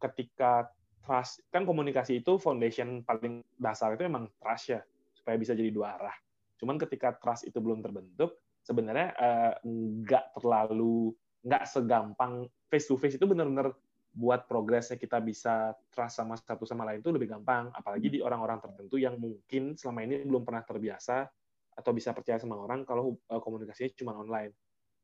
ketika 0.00 0.72
trust 1.02 1.42
kan 1.50 1.66
komunikasi 1.66 2.22
itu 2.22 2.38
foundation 2.38 3.02
paling 3.02 3.42
dasar 3.58 3.94
itu 3.94 4.06
emang 4.06 4.30
trust 4.38 4.74
ya 4.74 4.80
supaya 5.12 5.38
bisa 5.38 5.54
jadi 5.54 5.70
dua 5.70 5.98
arah. 5.98 6.16
Cuman 6.58 6.78
ketika 6.78 7.14
trust 7.18 7.46
itu 7.46 7.58
belum 7.58 7.82
terbentuk, 7.82 8.38
sebenarnya 8.62 9.08
eh, 9.18 9.52
nggak 9.66 10.38
terlalu 10.38 11.10
nggak 11.42 11.64
segampang 11.66 12.46
face 12.70 12.86
to 12.86 12.94
face 12.94 13.18
itu 13.18 13.26
benar-benar 13.26 13.74
buat 14.12 14.44
progresnya 14.44 15.00
kita 15.00 15.24
bisa 15.24 15.72
trust 15.88 16.20
sama 16.20 16.36
satu 16.36 16.68
sama 16.68 16.84
lain 16.84 17.00
itu 17.00 17.10
lebih 17.10 17.32
gampang. 17.32 17.72
Apalagi 17.72 18.12
di 18.12 18.18
orang-orang 18.20 18.60
tertentu 18.60 19.00
yang 19.00 19.16
mungkin 19.16 19.74
selama 19.74 20.04
ini 20.04 20.22
belum 20.22 20.44
pernah 20.44 20.62
terbiasa 20.62 21.24
atau 21.72 21.90
bisa 21.96 22.12
percaya 22.12 22.36
sama 22.36 22.60
orang 22.60 22.84
kalau 22.84 23.16
eh, 23.16 23.40
komunikasinya 23.40 23.90
cuma 23.96 24.12
online. 24.16 24.52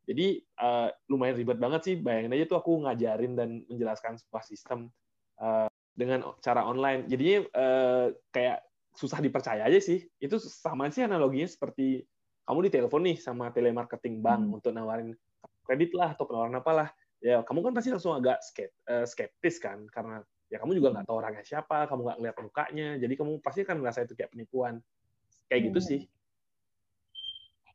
Jadi 0.08 0.40
uh, 0.64 0.88
lumayan 1.12 1.36
ribet 1.36 1.60
banget 1.60 1.80
sih. 1.84 1.94
Bayangin 2.00 2.32
aja 2.32 2.48
tuh 2.48 2.56
aku 2.56 2.80
ngajarin 2.80 3.36
dan 3.36 3.60
menjelaskan 3.68 4.16
sebuah 4.16 4.40
sistem 4.40 4.88
uh, 5.36 5.68
dengan 5.92 6.24
cara 6.40 6.64
online. 6.64 7.04
Jadinya 7.12 7.44
uh, 7.52 8.06
kayak 8.32 8.64
susah 8.96 9.20
dipercaya 9.20 9.68
aja 9.68 9.76
sih. 9.76 10.08
Itu 10.16 10.40
sama 10.40 10.88
sih 10.88 11.04
analoginya 11.04 11.44
seperti 11.44 12.08
kamu 12.48 12.64
di 12.64 12.70
telepon 12.72 13.04
nih 13.04 13.20
sama 13.20 13.52
telemarketing 13.52 14.24
bank 14.24 14.48
Hmm. 14.48 14.56
untuk 14.56 14.72
nawarin 14.72 15.12
kredit 15.68 15.92
lah 15.92 16.16
atau 16.16 16.24
penawaran 16.24 16.56
apalah. 16.56 16.88
Ya 17.20 17.44
kamu 17.44 17.68
kan 17.68 17.72
pasti 17.76 17.92
langsung 17.92 18.16
agak 18.16 18.40
uh, 18.88 19.04
skeptis 19.04 19.60
kan 19.60 19.84
karena 19.92 20.24
ya 20.48 20.56
kamu 20.56 20.80
juga 20.80 20.96
nggak 20.96 21.06
tahu 21.12 21.20
orangnya 21.20 21.44
siapa, 21.44 21.84
kamu 21.84 22.00
nggak 22.08 22.18
ngeliat 22.24 22.36
mukanya, 22.40 22.88
jadi 22.96 23.14
kamu 23.20 23.32
pasti 23.44 23.68
akan 23.68 23.76
merasa 23.84 24.08
itu 24.08 24.16
kayak 24.16 24.32
penipuan. 24.32 24.80
Kayak 25.52 25.62
gitu 25.68 25.80
Hmm. 25.84 25.88
sih. 25.92 26.00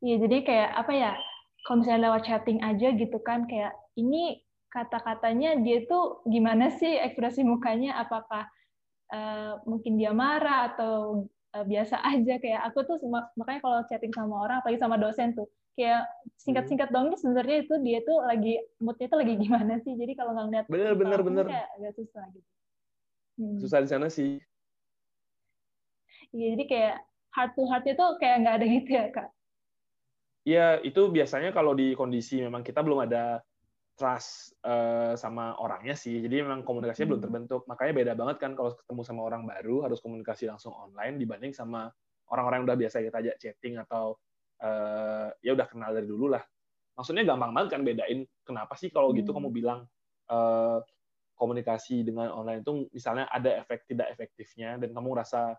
Iya, 0.04 0.16
jadi 0.26 0.38
kayak 0.42 0.70
apa 0.74 0.94
ya? 0.98 1.12
Kalau 1.64 1.80
misalnya 1.80 2.12
lewat 2.12 2.28
chatting 2.28 2.60
aja 2.60 2.92
gitu 2.92 3.18
kan, 3.24 3.46
kayak 3.48 3.72
ini 3.96 4.42
kata-katanya 4.74 5.62
dia 5.62 5.86
tuh 5.86 6.26
gimana 6.28 6.74
sih 6.74 6.98
ekspresi 6.98 7.46
mukanya? 7.46 8.02
Apakah 8.02 8.50
eh, 9.14 9.54
mungkin 9.70 9.96
dia 10.02 10.12
marah 10.12 10.74
atau 10.74 11.30
eh, 11.54 11.66
biasa 11.66 11.96
aja? 12.02 12.34
Kayak 12.42 12.62
aku 12.72 12.80
tuh 12.86 12.98
makanya 13.38 13.62
kalau 13.62 13.80
chatting 13.90 14.14
sama 14.14 14.46
orang, 14.46 14.60
apalagi 14.62 14.80
sama 14.82 14.98
dosen 14.98 15.34
tuh, 15.38 15.48
kayak 15.74 16.06
singkat-singkat 16.38 16.90
dong 16.94 17.10
nih 17.10 17.20
sebenarnya 17.22 17.58
itu 17.66 17.74
dia 17.82 18.00
tuh 18.06 18.18
lagi 18.22 18.62
moodnya 18.78 19.08
tuh 19.10 19.20
lagi 19.22 19.34
gimana 19.44 19.74
sih? 19.82 19.94
Jadi 19.94 20.14
kalau 20.18 20.38
nggak 20.38 20.46
ngeliat 20.50 20.66
Bener, 20.70 20.94
bener, 20.98 21.20
bener. 21.22 21.46
kayak 21.50 21.68
agak 21.78 21.94
susah 21.98 22.26
gitu. 22.34 22.50
Hmm. 23.34 23.58
Susah 23.58 23.80
di 23.82 23.90
sana 23.90 24.08
sih. 24.14 24.38
Iya, 26.34 26.58
jadi 26.58 26.64
kayak 26.66 26.96
heart 27.34 27.52
to 27.58 27.64
heart 27.70 27.86
itu 27.86 28.06
kayak 28.22 28.36
nggak 28.46 28.56
ada 28.62 28.66
gitu 28.66 28.90
ya 28.90 29.06
kak? 29.10 29.30
Iya, 30.44 30.68
itu 30.84 31.02
biasanya 31.08 31.56
kalau 31.56 31.72
di 31.72 31.96
kondisi 31.96 32.44
memang 32.44 32.68
kita 32.68 32.84
belum 32.84 33.08
ada 33.08 33.40
trust 33.94 34.58
eh, 34.66 35.14
sama 35.18 35.54
orangnya 35.62 35.94
sih. 35.94 36.18
Jadi 36.24 36.42
memang 36.42 36.66
komunikasinya 36.66 37.14
belum 37.14 37.22
Hmm. 37.22 37.28
terbentuk. 37.30 37.62
Makanya 37.70 37.94
beda 37.94 38.14
banget 38.18 38.38
kan 38.42 38.52
kalau 38.58 38.74
ketemu 38.74 39.02
sama 39.06 39.22
orang 39.30 39.44
baru 39.46 39.86
harus 39.86 40.00
komunikasi 40.02 40.50
langsung 40.50 40.74
online 40.74 41.22
dibanding 41.22 41.54
sama 41.54 41.90
orang-orang 42.34 42.64
yang 42.64 42.68
udah 42.74 42.80
biasa 42.80 42.96
kita 43.06 43.18
ajak 43.22 43.36
chatting 43.42 43.76
atau 43.78 44.18
eh, 44.64 45.28
ya 45.44 45.52
udah 45.54 45.68
kenal 45.70 45.92
dari 45.94 46.08
dulu 46.08 46.32
lah. 46.34 46.44
Maksudnya 46.98 47.26
gampang 47.26 47.52
banget 47.54 47.70
kan 47.78 47.82
bedain 47.84 48.20
kenapa 48.46 48.74
sih 48.78 48.90
kalau 48.94 49.12
gitu 49.14 49.30
Hmm. 49.34 49.44
kamu 49.44 49.50
bilang 49.54 49.80
eh, 50.32 50.80
komunikasi 51.36 52.06
dengan 52.06 52.30
online 52.32 52.62
itu 52.64 52.88
misalnya 52.94 53.26
ada 53.28 53.50
efek 53.60 53.90
tidak 53.90 54.14
efektifnya 54.16 54.78
dan 54.80 54.94
kamu 54.94 55.18
ngerasa 55.18 55.58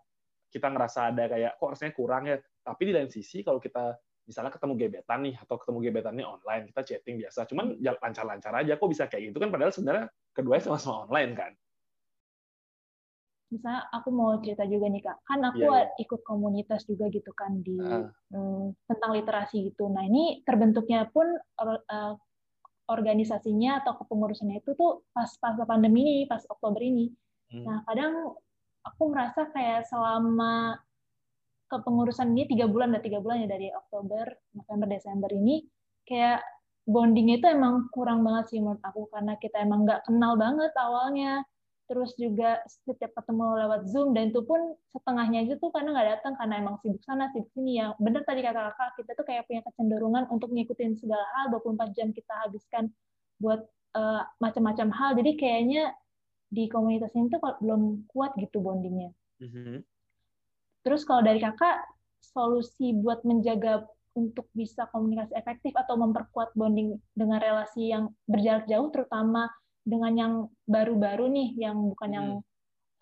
kita 0.48 0.70
ngerasa 0.70 1.10
ada 1.10 1.24
kayak 1.28 1.52
kok 1.58 1.68
rasanya 1.74 1.92
kurang 1.92 2.24
ya. 2.30 2.38
Tapi 2.64 2.82
di 2.88 2.92
lain 2.94 3.10
sisi 3.10 3.42
kalau 3.42 3.58
kita 3.60 3.98
misalnya 4.24 4.52
ketemu 4.52 4.72
gebetan 4.80 5.20
nih 5.24 5.34
atau 5.36 5.56
ketemu 5.60 5.78
gebetannya 5.84 6.24
online 6.24 6.64
kita 6.72 6.80
chatting 6.84 7.16
biasa 7.20 7.44
cuman 7.48 7.76
ya 7.80 7.92
lancar-lancar 8.00 8.52
aja 8.56 8.80
kok 8.80 8.88
bisa 8.88 9.04
kayak 9.08 9.32
gitu 9.32 9.38
kan 9.40 9.52
padahal 9.52 9.72
sebenarnya 9.72 10.06
keduanya 10.32 10.64
sama-sama 10.64 11.08
online 11.08 11.32
kan 11.36 11.52
misalnya 13.52 13.86
aku 13.94 14.08
mau 14.10 14.34
cerita 14.42 14.66
juga 14.66 14.90
nih 14.90 15.02
kak, 15.04 15.18
kan 15.30 15.38
aku 15.46 15.62
Iya, 15.62 15.86
iya. 15.86 16.02
ikut 16.02 16.20
komunitas 16.26 16.82
juga 16.90 17.06
gitu 17.06 17.30
kan 17.38 17.62
di 17.62 17.78
Ah. 17.78 18.10
hmm, 18.34 18.74
tentang 18.90 19.14
literasi 19.14 19.70
gitu. 19.70 19.86
Nah 19.86 20.02
ini 20.02 20.42
terbentuknya 20.42 21.06
pun 21.14 21.38
eh, 21.38 22.14
organisasinya 22.90 23.84
atau 23.84 23.94
kepengurusannya 24.02 24.58
itu 24.58 24.74
tuh 24.74 25.06
pas 25.14 25.30
pas 25.38 25.54
pandemi 25.70 26.02
ini, 26.02 26.16
pas 26.26 26.42
Oktober 26.50 26.82
ini. 26.82 27.14
Hmm. 27.54 27.62
Nah 27.62 27.78
kadang 27.86 28.34
aku 28.82 29.02
merasa 29.08 29.46
kayak 29.54 29.86
selama 29.86 30.76
kepengurusan 31.68 32.32
ini 32.36 32.44
tiga 32.50 32.66
bulan, 32.68 32.94
udah 32.94 33.04
tiga 33.04 33.18
bulan 33.20 33.44
ya 33.44 33.48
dari 33.50 33.68
Oktober, 33.72 34.24
November, 34.54 34.86
Desember 34.90 35.30
ini 35.32 35.64
kayak 36.04 36.44
bondingnya 36.84 37.40
itu 37.40 37.48
emang 37.48 37.88
kurang 37.90 38.20
banget 38.20 38.52
sih 38.52 38.60
menurut 38.60 38.80
aku 38.84 39.08
karena 39.08 39.40
kita 39.40 39.56
emang 39.64 39.88
nggak 39.88 40.04
kenal 40.04 40.36
banget 40.36 40.72
awalnya. 40.76 41.44
Terus 41.84 42.16
juga 42.16 42.64
setiap 42.64 43.12
ketemu 43.12 43.60
lewat 43.60 43.92
Zoom 43.92 44.16
dan 44.16 44.32
itu 44.32 44.40
pun 44.40 44.72
setengahnya 44.96 45.44
aja 45.44 45.54
tuh 45.60 45.68
karena 45.68 45.92
nggak 45.92 46.08
datang 46.16 46.32
karena 46.40 46.54
emang 46.64 46.80
sibuk 46.80 47.04
sana 47.04 47.28
sibuk 47.32 47.52
sini. 47.52 47.80
Ya 47.80 47.92
bener 48.00 48.24
tadi 48.24 48.40
kata 48.40 48.72
kakak 48.72 48.90
kita 49.04 49.10
tuh 49.20 49.26
kayak 49.28 49.44
punya 49.44 49.60
kecenderungan 49.68 50.24
untuk 50.32 50.48
ngikutin 50.48 50.96
segala 50.96 51.24
hal 51.36 51.52
24 51.52 51.92
jam 51.92 52.08
kita 52.16 52.32
habiskan 52.40 52.88
buat 53.36 53.60
eh, 54.00 54.22
macam-macam 54.40 54.88
hal. 54.96 55.10
Jadi 55.20 55.30
kayaknya 55.36 55.92
di 56.48 56.70
komunitas 56.72 57.12
ini 57.12 57.28
tuh 57.28 57.40
belum 57.60 58.08
kuat 58.08 58.32
gitu 58.40 58.64
bondingnya. 58.64 59.12
Mhm. 59.44 59.84
Terus 60.84 61.02
kalau 61.08 61.24
dari 61.24 61.40
kakak 61.40 61.82
solusi 62.20 62.92
buat 62.92 63.24
menjaga 63.24 63.88
untuk 64.14 64.46
bisa 64.54 64.86
komunikasi 64.94 65.34
efektif 65.34 65.74
atau 65.74 65.98
memperkuat 65.98 66.54
bonding 66.54 66.94
dengan 67.18 67.42
relasi 67.42 67.90
yang 67.90 68.14
berjarak 68.30 68.70
jauh 68.70 68.88
terutama 68.94 69.50
dengan 69.82 70.12
yang 70.14 70.32
baru-baru 70.70 71.28
nih 71.28 71.48
yang 71.58 71.76
bukan 71.90 72.10
yang 72.14 72.28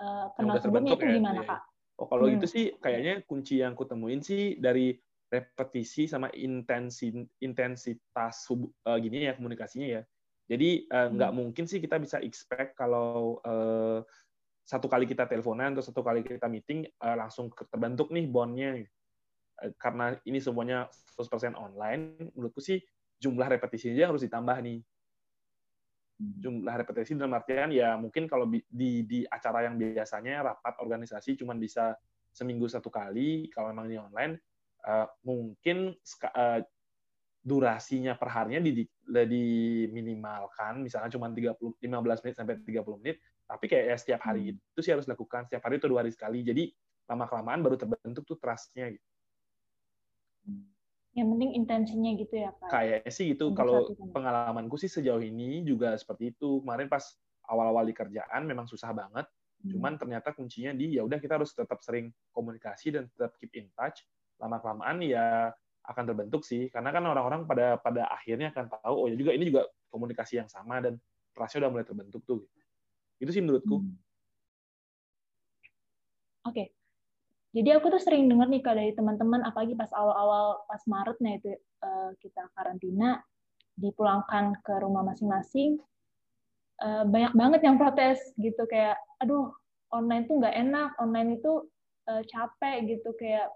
eh, 0.01 0.27
kenal 0.35 0.57
udah 0.57 0.63
sebelumnya 0.65 0.93
itu 0.97 1.07
ya, 1.07 1.15
gimana 1.21 1.41
iya. 1.45 1.51
kak? 1.53 1.61
Oh 2.01 2.07
kalau 2.09 2.25
Hmm. 2.27 2.35
gitu 2.41 2.47
sih 2.49 2.65
kayaknya 2.81 3.23
kunci 3.29 3.61
yang 3.61 3.77
kutemuin 3.77 4.25
sih 4.25 4.57
dari 4.57 4.97
repetisi 5.33 6.05
sama 6.05 6.29
intensi, 6.37 7.09
intensitas 7.41 8.37
uh, 8.53 8.99
gini 9.01 9.25
ya 9.25 9.33
komunikasinya 9.33 9.89
ya. 9.89 10.03
Jadi 10.45 10.85
uh, 10.93 11.09
nggak 11.09 11.31
hmm. 11.33 11.39
mungkin 11.41 11.65
sih 11.65 11.81
kita 11.81 11.97
bisa 11.97 12.21
expect 12.21 12.77
kalau 12.77 13.41
uh, 13.49 14.05
satu 14.63 14.87
kali 14.87 15.05
kita 15.11 15.27
teleponan 15.27 15.75
atau 15.75 15.85
satu 15.85 16.01
kali 16.07 16.23
kita 16.23 16.47
meeting 16.47 16.87
uh, 17.03 17.17
langsung 17.19 17.51
terbentuk 17.69 18.15
nih 18.15 18.27
bondnya. 18.31 18.71
Uh, 19.59 19.73
karena 19.77 20.17
ini 20.25 20.39
semuanya 20.39 20.87
100% 21.19 21.59
online, 21.59 22.33
menurutku 22.33 22.63
sih 22.63 22.79
jumlah 23.19 23.47
repetisinya 23.47 24.11
harus 24.11 24.23
ditambah 24.23 24.57
nih. 24.63 24.79
Hmm. 26.19 26.35
Jumlah 26.39 26.75
repetisi 26.79 27.19
dalam 27.19 27.35
artian 27.35 27.75
ya 27.75 27.99
mungkin 27.99 28.31
kalau 28.31 28.47
di 28.51 29.07
di 29.07 29.21
acara 29.27 29.67
yang 29.67 29.79
biasanya 29.79 30.55
rapat 30.55 30.75
organisasi 30.79 31.39
cuma 31.39 31.59
bisa 31.59 31.95
seminggu 32.33 32.65
satu 32.65 32.89
kali, 32.89 33.53
kalau 33.53 33.71
memang 33.75 33.87
ini 33.93 33.99
online 34.01 34.35
uh, 34.89 35.07
mungkin 35.27 35.93
uh, 36.33 36.61
durasinya 37.43 38.15
per 38.15 38.31
harinya 38.31 38.63
di, 38.63 38.87
diminimalkan, 38.87 40.79
misalnya 40.79 41.11
cuma 41.11 41.27
30, 41.27 41.59
15 41.59 42.23
menit 42.23 42.37
sampai 42.39 42.55
30 42.63 43.03
menit, 43.03 43.19
tapi 43.47 43.65
kayak 43.69 43.85
ya 43.93 43.97
setiap 43.99 44.21
hari 44.25 44.53
hmm. 44.53 44.59
itu 44.75 44.81
sih 44.81 44.93
harus 44.95 45.05
dilakukan, 45.05 45.49
setiap 45.49 45.63
hari 45.69 45.81
itu 45.81 45.87
dua 45.89 46.01
hari 46.05 46.13
sekali. 46.15 46.41
Jadi 46.43 46.73
lama-kelamaan 47.11 47.61
baru 47.61 47.77
terbentuk 47.77 48.25
tuh 48.25 48.39
trust-nya. 48.39 48.93
Gitu. 48.93 49.07
Yang 51.13 51.29
penting 51.37 51.51
intensinya 51.53 52.11
gitu 52.17 52.35
ya, 52.41 52.51
Pak? 52.57 52.69
Kayaknya 52.73 53.13
sih 53.13 53.25
gitu. 53.37 53.53
Kalau 53.53 53.93
pengalamanku 54.17 54.81
sih 54.81 54.89
sejauh 54.89 55.21
ini 55.21 55.61
juga 55.67 55.93
seperti 55.99 56.33
itu. 56.33 56.65
Kemarin 56.65 56.89
pas 56.89 57.05
awal-awal 57.53 57.85
di 57.85 57.93
kerjaan 57.93 58.49
memang 58.49 58.65
susah 58.65 58.97
banget. 58.97 59.29
Hmm. 59.29 59.69
Cuman 59.77 59.93
ternyata 60.01 60.33
kuncinya 60.33 60.73
di 60.73 60.97
ya 60.97 61.05
udah 61.05 61.21
kita 61.21 61.37
harus 61.37 61.53
tetap 61.53 61.85
sering 61.85 62.09
komunikasi 62.33 62.97
dan 62.97 63.13
tetap 63.13 63.37
keep 63.37 63.53
in 63.55 63.69
touch 63.77 64.03
lama 64.43 64.59
kelamaan 64.59 64.99
ya 65.07 65.55
akan 65.87 66.05
terbentuk 66.07 66.43
sih 66.43 66.67
karena 66.71 66.91
kan 66.91 67.07
orang-orang 67.07 67.47
pada 67.47 67.79
pada 67.79 68.11
akhirnya 68.11 68.51
akan 68.51 68.67
tahu 68.71 68.95
oh 68.95 69.07
ya 69.07 69.15
juga 69.15 69.31
ini 69.35 69.51
juga 69.51 69.67
komunikasi 69.91 70.43
yang 70.43 70.51
sama 70.51 70.83
dan 70.83 70.99
trustnya 71.35 71.67
udah 71.67 71.71
mulai 71.71 71.87
terbentuk 71.87 72.23
tuh 72.27 72.47
itu 73.23 73.31
sih 73.31 73.43
menurutku 73.43 73.79
hmm. 73.79 73.95
oke 76.51 76.53
okay. 76.53 76.67
jadi 77.55 77.79
aku 77.79 77.95
tuh 77.95 78.03
sering 78.03 78.27
dengar 78.27 78.51
nih 78.51 78.61
dari 78.61 78.91
teman-teman 78.99 79.47
apalagi 79.47 79.79
pas 79.79 79.95
awal-awal 79.95 80.67
pas 80.67 80.83
Maret 80.91 81.19
nih 81.23 81.39
itu 81.39 81.55
uh, 81.87 82.11
kita 82.19 82.51
karantina 82.59 83.23
dipulangkan 83.79 84.59
ke 84.61 84.75
rumah 84.83 85.07
masing-masing 85.07 85.79
uh, 86.83 87.07
banyak 87.07 87.33
banget 87.33 87.61
yang 87.63 87.79
protes 87.79 88.19
gitu 88.37 88.67
kayak 88.67 88.99
aduh 89.23 89.55
online 89.95 90.27
tuh 90.27 90.43
nggak 90.43 90.57
enak 90.59 90.91
online 90.99 91.39
itu 91.39 91.71
uh, 92.11 92.23
capek 92.27 92.99
gitu 92.99 93.15
kayak 93.17 93.49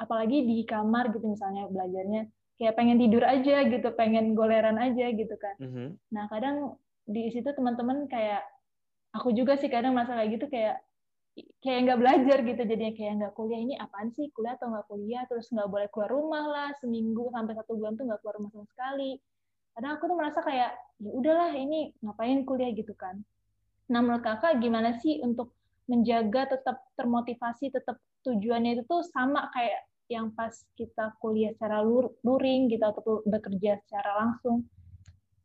apalagi 0.00 0.48
di 0.48 0.64
kamar 0.64 1.12
gitu 1.12 1.28
misalnya 1.28 1.68
belajarnya 1.68 2.24
kayak 2.56 2.76
pengen 2.76 2.96
tidur 2.96 3.24
aja 3.24 3.68
gitu 3.68 3.88
pengen 3.92 4.32
goleran 4.32 4.80
aja 4.80 5.12
gitu 5.12 5.36
kan 5.36 5.54
mm-hmm. 5.60 5.88
nah 6.08 6.24
kadang 6.32 6.80
di 7.04 7.28
situ 7.28 7.52
teman-teman 7.52 8.08
kayak 8.08 8.40
aku 9.10 9.34
juga 9.34 9.58
sih 9.58 9.70
kadang 9.70 9.94
masalah 9.94 10.26
gitu 10.26 10.46
kayak 10.46 10.82
kayak 11.62 11.78
nggak 11.86 12.00
belajar 12.00 12.38
gitu. 12.42 12.62
Jadinya 12.66 12.92
kayak 12.94 13.12
nggak 13.22 13.34
kuliah 13.38 13.60
ini 13.60 13.74
apaan 13.78 14.10
sih? 14.14 14.28
Kuliah 14.34 14.54
atau 14.58 14.70
nggak 14.70 14.86
kuliah? 14.90 15.22
Terus 15.30 15.46
nggak 15.50 15.68
boleh 15.70 15.88
keluar 15.92 16.10
rumah 16.10 16.44
lah 16.46 16.68
seminggu 16.78 17.30
sampai 17.30 17.54
satu 17.54 17.72
bulan 17.78 17.94
tuh 17.96 18.04
nggak 18.08 18.20
keluar 18.22 18.34
rumah 18.38 18.50
sama 18.54 18.66
sekali. 18.70 19.10
Kadang 19.74 19.92
aku 19.96 20.04
tuh 20.10 20.16
merasa 20.18 20.40
kayak 20.42 20.70
ya 21.00 21.10
udahlah 21.14 21.50
ini 21.54 21.94
ngapain 22.02 22.42
kuliah 22.42 22.70
gitu 22.74 22.92
kan. 22.98 23.22
Nah 23.90 24.00
menurut 24.02 24.22
kakak 24.22 24.58
gimana 24.58 24.98
sih 24.98 25.22
untuk 25.22 25.54
menjaga 25.90 26.54
tetap 26.54 26.86
termotivasi 26.94 27.74
tetap 27.74 27.98
tujuannya 28.22 28.78
itu 28.78 28.82
tuh 28.86 29.02
sama 29.02 29.50
kayak 29.50 29.90
yang 30.10 30.34
pas 30.34 30.52
kita 30.74 31.14
kuliah 31.22 31.54
secara 31.54 31.82
luring 32.22 32.66
gitu 32.70 32.82
atau 32.82 33.22
bekerja 33.26 33.78
secara 33.86 34.26
langsung 34.26 34.66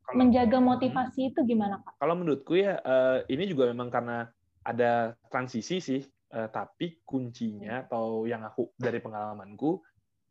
kalau, 0.05 0.17
menjaga 0.21 0.57
motivasi 0.61 1.33
itu 1.33 1.39
gimana 1.43 1.81
kak? 1.81 1.97
Kalau 1.97 2.15
menurutku 2.17 2.53
ya 2.55 2.77
uh, 2.81 3.25
ini 3.25 3.49
juga 3.49 3.69
memang 3.73 3.89
karena 3.89 4.29
ada 4.65 5.13
transisi 5.29 5.81
sih, 5.81 6.01
uh, 6.33 6.49
tapi 6.49 7.01
kuncinya 7.01 7.85
atau 7.85 8.29
yang 8.29 8.45
aku 8.45 8.73
dari 8.77 9.01
pengalamanku 9.01 9.81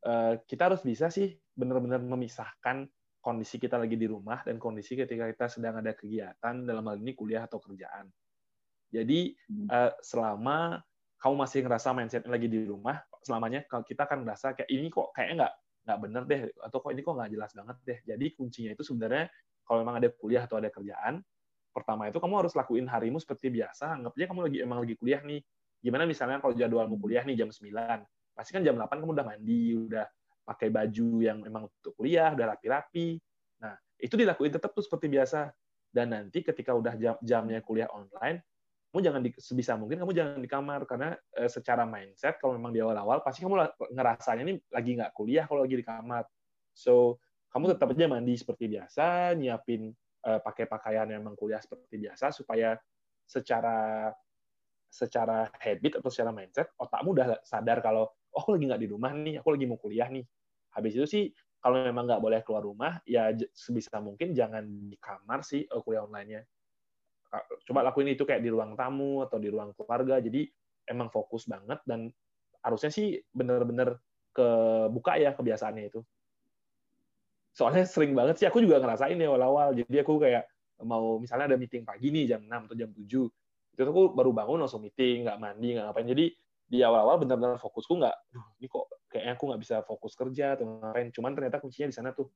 uh, 0.06 0.38
kita 0.46 0.70
harus 0.70 0.82
bisa 0.87 1.10
sih 1.10 1.34
benar-benar 1.54 1.98
memisahkan 2.02 2.87
kondisi 3.24 3.56
kita 3.56 3.80
lagi 3.80 3.96
di 3.96 4.04
rumah 4.04 4.44
dan 4.44 4.60
kondisi 4.60 4.94
ketika 4.94 5.26
kita 5.32 5.46
sedang 5.48 5.80
ada 5.80 5.96
kegiatan 5.96 6.54
dalam 6.62 6.84
hal 6.87 7.00
ini 7.00 7.16
kuliah 7.16 7.48
atau 7.48 7.58
kerjaan. 7.58 8.06
Jadi 8.94 9.34
uh, 9.72 9.90
selama 10.04 10.78
kamu 11.18 11.34
masih 11.40 11.58
ngerasa 11.64 11.96
mindsetnya 11.96 12.30
lagi 12.30 12.52
di 12.52 12.68
rumah, 12.68 13.00
selamanya 13.24 13.64
kalau 13.64 13.82
kita 13.82 14.04
akan 14.04 14.28
merasa 14.28 14.52
kayak 14.52 14.68
ini 14.68 14.92
kok 14.92 15.10
kayaknya 15.16 15.34
nggak 15.40 15.54
nggak 15.84 15.98
bener 16.00 16.22
deh 16.24 16.40
atau 16.64 16.78
kok 16.80 16.90
ini 16.96 17.00
kok 17.04 17.14
nggak 17.16 17.30
jelas 17.37 17.50
banget 17.52 17.76
deh 17.84 17.98
jadi 18.08 18.26
kuncinya 18.32 18.70
itu 18.72 18.84
sebenarnya 18.84 19.28
kalau 19.64 19.83
memang 19.83 19.98
ada 19.98 20.09
kuliah 20.12 20.44
atau 20.44 20.61
ada 20.61 20.68
kerjaan 20.68 21.24
pertama 21.74 22.07
itu 22.07 22.22
kamu 22.22 22.46
harus 22.46 22.55
lakuin 22.55 22.87
harimu 22.87 23.18
seperti 23.18 23.50
biasa. 23.50 23.98
Anggapnya 23.98 24.31
kamu 24.31 24.40
lagi 24.46 24.59
emang 24.62 24.79
lagi 24.87 24.94
kuliah 24.94 25.20
nih. 25.27 25.42
Gimana 25.83 26.07
misalnya 26.07 26.38
kalau 26.38 26.55
jadwalmu 26.55 26.96
kuliah 27.03 27.27
nih 27.27 27.35
jam 27.35 27.50
9 27.50 27.74
pasti 28.35 28.50
kan 28.50 28.62
jam 28.62 28.79
8 28.79 29.03
kamu 29.03 29.11
udah 29.14 29.27
mandi 29.27 29.62
udah 29.74 30.07
pakai 30.46 30.70
baju 30.70 31.11
yang 31.22 31.38
memang 31.42 31.66
untuk 31.66 31.92
kuliah 31.98 32.31
udah 32.31 32.55
rapi-rapi. 32.55 33.18
Nah 33.59 33.74
itu 33.98 34.14
dilakuin 34.14 34.55
tetap 34.55 34.70
tuh 34.70 34.87
seperti 34.87 35.11
biasa. 35.11 35.50
Dan 35.94 36.11
nanti 36.11 36.42
ketika 36.42 36.74
udah 36.74 36.94
jam 36.94 37.14
jamnya 37.22 37.59
kuliah 37.62 37.90
online 37.90 38.42
kamu 38.94 39.11
jangan 39.11 39.22
di, 39.27 39.31
sebisa 39.42 39.74
mungkin 39.74 39.98
kamu 39.98 40.12
jangan 40.14 40.38
di 40.38 40.46
kamar. 40.46 40.81
Karena 40.87 41.18
e, 41.35 41.50
secara 41.50 41.83
mindset 41.83 42.38
kalau 42.38 42.55
memang 42.55 42.70
di 42.70 42.79
awal-awal 42.79 43.27
pasti 43.27 43.42
kamu 43.42 43.59
ngerasanya 43.90 44.42
ini 44.46 44.55
lagi 44.70 44.94
nggak 44.94 45.11
kuliah 45.11 45.50
kalau 45.50 45.66
lagi 45.66 45.83
di 45.83 45.83
kamar. 45.83 46.22
So 46.70 47.18
kamu 47.54 47.70
tetap 47.70 47.94
aja 47.94 48.10
mandi 48.10 48.34
seperti 48.34 48.66
biasa, 48.66 49.38
nyiapin 49.38 49.94
e, 50.26 50.30
pakai 50.42 50.66
pakaian 50.66 51.06
yang 51.06 51.22
memang 51.22 51.38
kuliah 51.38 51.62
seperti 51.62 52.02
biasa 52.02 52.34
supaya 52.34 52.74
secara 53.22 54.10
secara 54.90 55.46
habit 55.62 56.02
atau 56.02 56.10
secara 56.10 56.34
mindset 56.34 56.70
otakmu 56.74 57.14
udah 57.14 57.38
sadar 57.46 57.78
kalau 57.78 58.10
oh 58.10 58.42
aku 58.42 58.58
lagi 58.58 58.66
nggak 58.66 58.82
di 58.82 58.88
rumah 58.90 59.14
nih, 59.14 59.38
aku 59.38 59.54
lagi 59.54 59.66
mau 59.70 59.78
kuliah 59.78 60.10
nih. 60.10 60.26
Habis 60.74 60.92
itu 60.98 61.06
sih 61.06 61.24
kalau 61.62 61.78
memang 61.86 62.10
nggak 62.10 62.22
boleh 62.26 62.40
keluar 62.42 62.66
rumah 62.66 62.98
ya 63.06 63.30
sebisa 63.54 64.02
mungkin 64.02 64.34
jangan 64.34 64.66
di 64.90 64.98
kamar 64.98 65.46
sih 65.46 65.62
eh, 65.62 65.80
kuliah 65.86 66.02
online-nya. 66.02 66.42
Coba 67.70 67.86
lakuin 67.86 68.10
itu 68.10 68.26
kayak 68.26 68.42
di 68.42 68.50
ruang 68.50 68.74
tamu 68.74 69.22
atau 69.22 69.38
di 69.38 69.46
ruang 69.46 69.70
keluarga. 69.78 70.18
Jadi 70.18 70.46
emang 70.90 71.06
fokus 71.14 71.46
banget 71.46 71.78
dan 71.86 72.10
harusnya 72.66 72.90
sih 72.90 73.14
bener-bener 73.30 74.02
kebuka 74.34 75.22
ya 75.22 75.30
kebiasaannya 75.38 75.84
itu 75.86 76.02
soalnya 77.54 77.86
sering 77.86 78.12
banget 78.12 78.42
sih 78.42 78.46
aku 78.50 78.60
juga 78.60 78.82
ngerasain 78.82 79.14
ya 79.14 79.30
awal-awal 79.30 79.72
jadi 79.78 80.02
aku 80.02 80.18
kayak 80.18 80.44
mau 80.82 81.22
misalnya 81.22 81.54
ada 81.54 81.58
meeting 81.58 81.86
pagi 81.86 82.10
nih 82.10 82.34
jam 82.34 82.42
6 82.42 82.66
atau 82.66 82.76
jam 82.76 82.90
7 82.90 83.06
itu 83.74 83.80
aku 83.80 84.02
baru 84.10 84.30
bangun 84.34 84.58
langsung 84.66 84.82
meeting 84.82 85.24
nggak 85.24 85.38
mandi 85.38 85.78
nggak 85.78 85.86
ngapain 85.86 86.08
jadi 86.10 86.26
di 86.64 86.78
awal-awal 86.82 87.22
benar-benar 87.22 87.62
fokusku 87.62 87.94
nggak 88.02 88.16
ini 88.58 88.66
kok 88.66 88.86
kayaknya 89.06 89.32
aku 89.38 89.44
nggak 89.54 89.60
bisa 89.62 89.76
fokus 89.86 90.12
kerja 90.18 90.58
atau 90.58 90.66
ngapain 90.82 91.08
cuman 91.14 91.30
ternyata 91.38 91.62
kuncinya 91.62 91.88
di 91.88 91.96
sana 91.96 92.10
tuh 92.10 92.26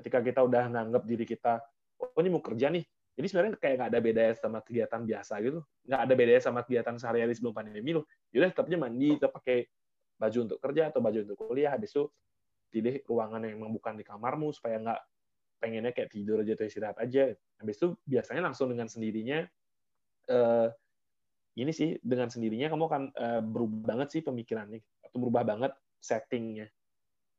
ketika 0.00 0.24
kita 0.24 0.40
udah 0.40 0.72
nganggap 0.72 1.04
diri 1.04 1.28
kita 1.28 1.60
oh 2.00 2.20
ini 2.24 2.32
mau 2.32 2.40
kerja 2.40 2.72
nih 2.72 2.84
jadi 3.16 3.26
sebenarnya 3.32 3.52
kayak 3.56 3.74
nggak 3.80 3.90
ada 3.96 4.00
bedanya 4.04 4.34
sama 4.36 4.58
kegiatan 4.60 5.00
biasa 5.08 5.34
gitu. 5.40 5.60
Nggak 5.88 6.00
ada 6.04 6.12
bedanya 6.12 6.42
sama 6.44 6.60
kegiatan 6.68 6.94
sehari-hari 7.00 7.32
sebelum 7.32 7.56
pandemi 7.56 7.96
loh. 7.96 8.04
Yaudah 8.28 8.52
tetapnya 8.52 8.76
mandi, 8.76 9.16
tetap 9.16 9.32
pakai 9.40 9.64
baju 10.20 10.38
untuk 10.44 10.58
kerja 10.60 10.92
atau 10.92 11.00
baju 11.00 11.18
untuk 11.24 11.36
kuliah. 11.40 11.72
Habis 11.72 11.96
itu 11.96 12.04
pilih 12.76 13.00
ruangan 13.08 13.40
yang 13.48 13.56
memang 13.56 13.72
bukan 13.72 13.96
di 13.96 14.04
kamarmu 14.04 14.52
supaya 14.52 14.76
nggak 14.76 15.00
pengennya 15.56 15.96
kayak 15.96 16.12
tidur 16.12 16.44
aja 16.44 16.52
atau 16.52 16.68
istirahat 16.68 16.98
aja. 17.00 17.32
Habis 17.56 17.80
itu 17.80 17.96
biasanya 18.04 18.52
langsung 18.52 18.68
dengan 18.68 18.92
sendirinya 18.92 19.48
uh, 20.28 20.68
ini 21.56 21.72
sih 21.72 21.96
dengan 22.04 22.28
sendirinya 22.28 22.68
kamu 22.68 22.84
akan 22.84 23.02
uh, 23.16 23.40
berubah 23.40 23.96
banget 23.96 24.08
sih 24.12 24.20
pemikirannya 24.20 24.84
atau 25.08 25.16
berubah 25.16 25.48
banget 25.48 25.72
settingnya. 26.04 26.68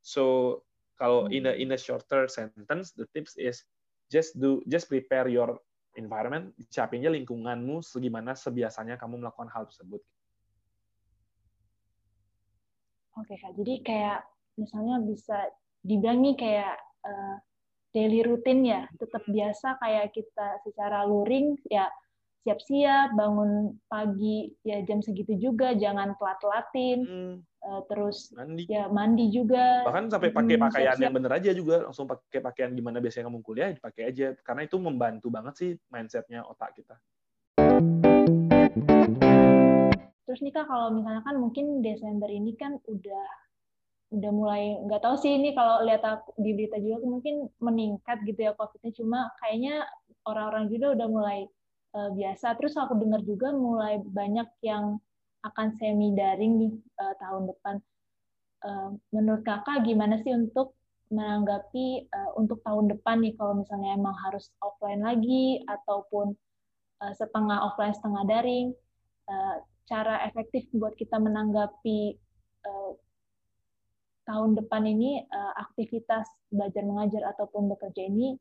So 0.02 0.58
kalau 0.97 1.30
in 1.30 1.45
a 1.45 1.54
in 1.54 1.69
a 1.69 1.78
shorter 1.78 2.26
sentence, 2.26 2.97
the 2.97 3.06
tips 3.13 3.38
is 3.38 3.62
just 4.10 4.34
do 4.41 4.65
just 4.65 4.89
prepare 4.89 5.30
your 5.30 5.62
environment, 5.93 6.58
siapinnya 6.73 7.13
lingkunganmu 7.13 7.86
segimana 7.86 8.34
sebiasanya 8.34 8.97
kamu 8.97 9.21
melakukan 9.21 9.54
hal 9.54 9.69
tersebut. 9.69 10.02
Oke 13.17 13.34
kak, 13.34 13.54
jadi 13.58 13.73
kayak 13.82 14.19
misalnya 14.58 15.00
bisa 15.06 15.38
dibilang 15.86 16.20
nih 16.26 16.36
kayak 16.36 16.76
uh, 17.06 17.36
daily 17.96 18.26
rutin 18.26 18.65
ya, 18.65 18.89
tetap 18.98 19.24
biasa 19.30 19.80
kayak 19.80 20.12
kita 20.12 20.60
secara 20.67 21.08
luring 21.08 21.56
ya 21.72 21.88
siap-siap 22.43 23.15
bangun 23.15 23.76
pagi 23.88 24.52
ya 24.65 24.84
jam 24.84 25.00
segitu 25.00 25.38
juga, 25.38 25.78
jangan 25.78 26.17
telat-telatin. 26.20 27.00
Hmm 27.06 27.36
uh, 27.67 27.82
terus 27.86 28.32
mandi. 28.34 28.63
ya 28.65 28.88
mandi 28.88 29.26
juga 29.30 29.84
bahkan 29.84 30.08
sampai 30.08 30.32
pakai 30.32 30.56
hmm, 30.56 30.63
pakaian 30.63 30.86
siap 30.88 30.96
-siap. 30.96 31.04
yang 31.04 31.13
bener 31.15 31.32
aja 31.36 31.52
juga 31.52 31.76
langsung 31.89 32.08
pakai 32.08 32.39
pakaian 32.39 32.72
gimana 32.72 32.98
biasanya 33.04 33.28
kamu 33.28 33.39
kuliah 33.43 33.70
dipakai 33.76 34.04
aja 34.08 34.28
karena 34.41 34.62
itu 34.63 34.78
membantu 34.80 35.28
banget 35.28 35.54
sih 35.60 35.72
mindsetnya 35.91 36.48
otak 36.48 36.80
kita 36.80 36.96
terus 40.28 40.39
nih 40.43 40.54
kak 40.56 40.67
kalau 40.67 40.91
misalnya 40.91 41.24
kan 41.24 41.36
mungkin 41.39 41.80
Desember 41.84 42.28
ini 42.32 42.56
kan 42.56 42.80
udah 42.84 43.28
udah 44.08 44.32
mulai 44.32 44.80
nggak 44.88 45.04
tahu 45.04 45.15
sih 45.20 45.36
ini 45.36 45.52
kalau 45.52 45.84
lihat 45.84 46.00
aku 46.00 46.32
di 46.39 46.56
berita 46.56 46.80
juga 46.80 47.04
mungkin 47.04 47.52
meningkat 47.60 48.24
gitu 48.24 48.39
ya 48.48 48.52
covidnya. 48.56 48.91
Cuma 48.96 49.20
kayaknya 49.43 49.84
orang-orang 50.24 50.72
juga 50.72 50.96
udah 50.96 51.08
mulai 51.12 51.39
uh, 51.96 52.10
biasa. 52.15 52.56
Terus 52.56 52.74
aku 52.80 52.96
dengar 52.96 53.22
juga 53.28 53.52
mulai 53.52 54.00
banyak 54.00 54.48
yang 54.63 54.96
akan 55.43 55.67
semi 55.76 56.15
daring 56.15 56.54
nih 56.60 56.74
uh, 57.04 57.13
tahun 57.20 57.52
depan. 57.52 57.76
Uh, 58.63 58.89
menurut 59.13 59.46
kakak 59.46 59.86
gimana 59.86 60.17
sih 60.24 60.34
untuk 60.34 60.74
menanggapi 61.08 62.10
uh, 62.12 62.32
untuk 62.36 62.60
tahun 62.67 62.91
depan 62.91 63.24
nih 63.24 63.34
kalau 63.39 63.63
misalnya 63.63 63.96
emang 63.96 64.15
harus 64.28 64.52
offline 64.60 65.00
lagi 65.00 65.63
ataupun 65.63 66.36
uh, 67.00 67.13
setengah 67.15 67.63
offline 67.63 67.96
setengah 67.96 68.24
daring 68.28 68.76
uh, 69.32 69.63
cara 69.88 70.28
efektif 70.28 70.67
buat 70.76 71.00
kita 71.00 71.15
menanggapi 71.15 72.20
uh, 72.67 72.91
tahun 74.28 74.60
depan 74.60 74.84
ini 74.84 75.24
uh, 75.24 75.54
aktivitas 75.56 76.28
belajar 76.52 76.84
mengajar 76.84 77.24
ataupun 77.32 77.72
bekerja 77.72 78.12
ini 78.12 78.36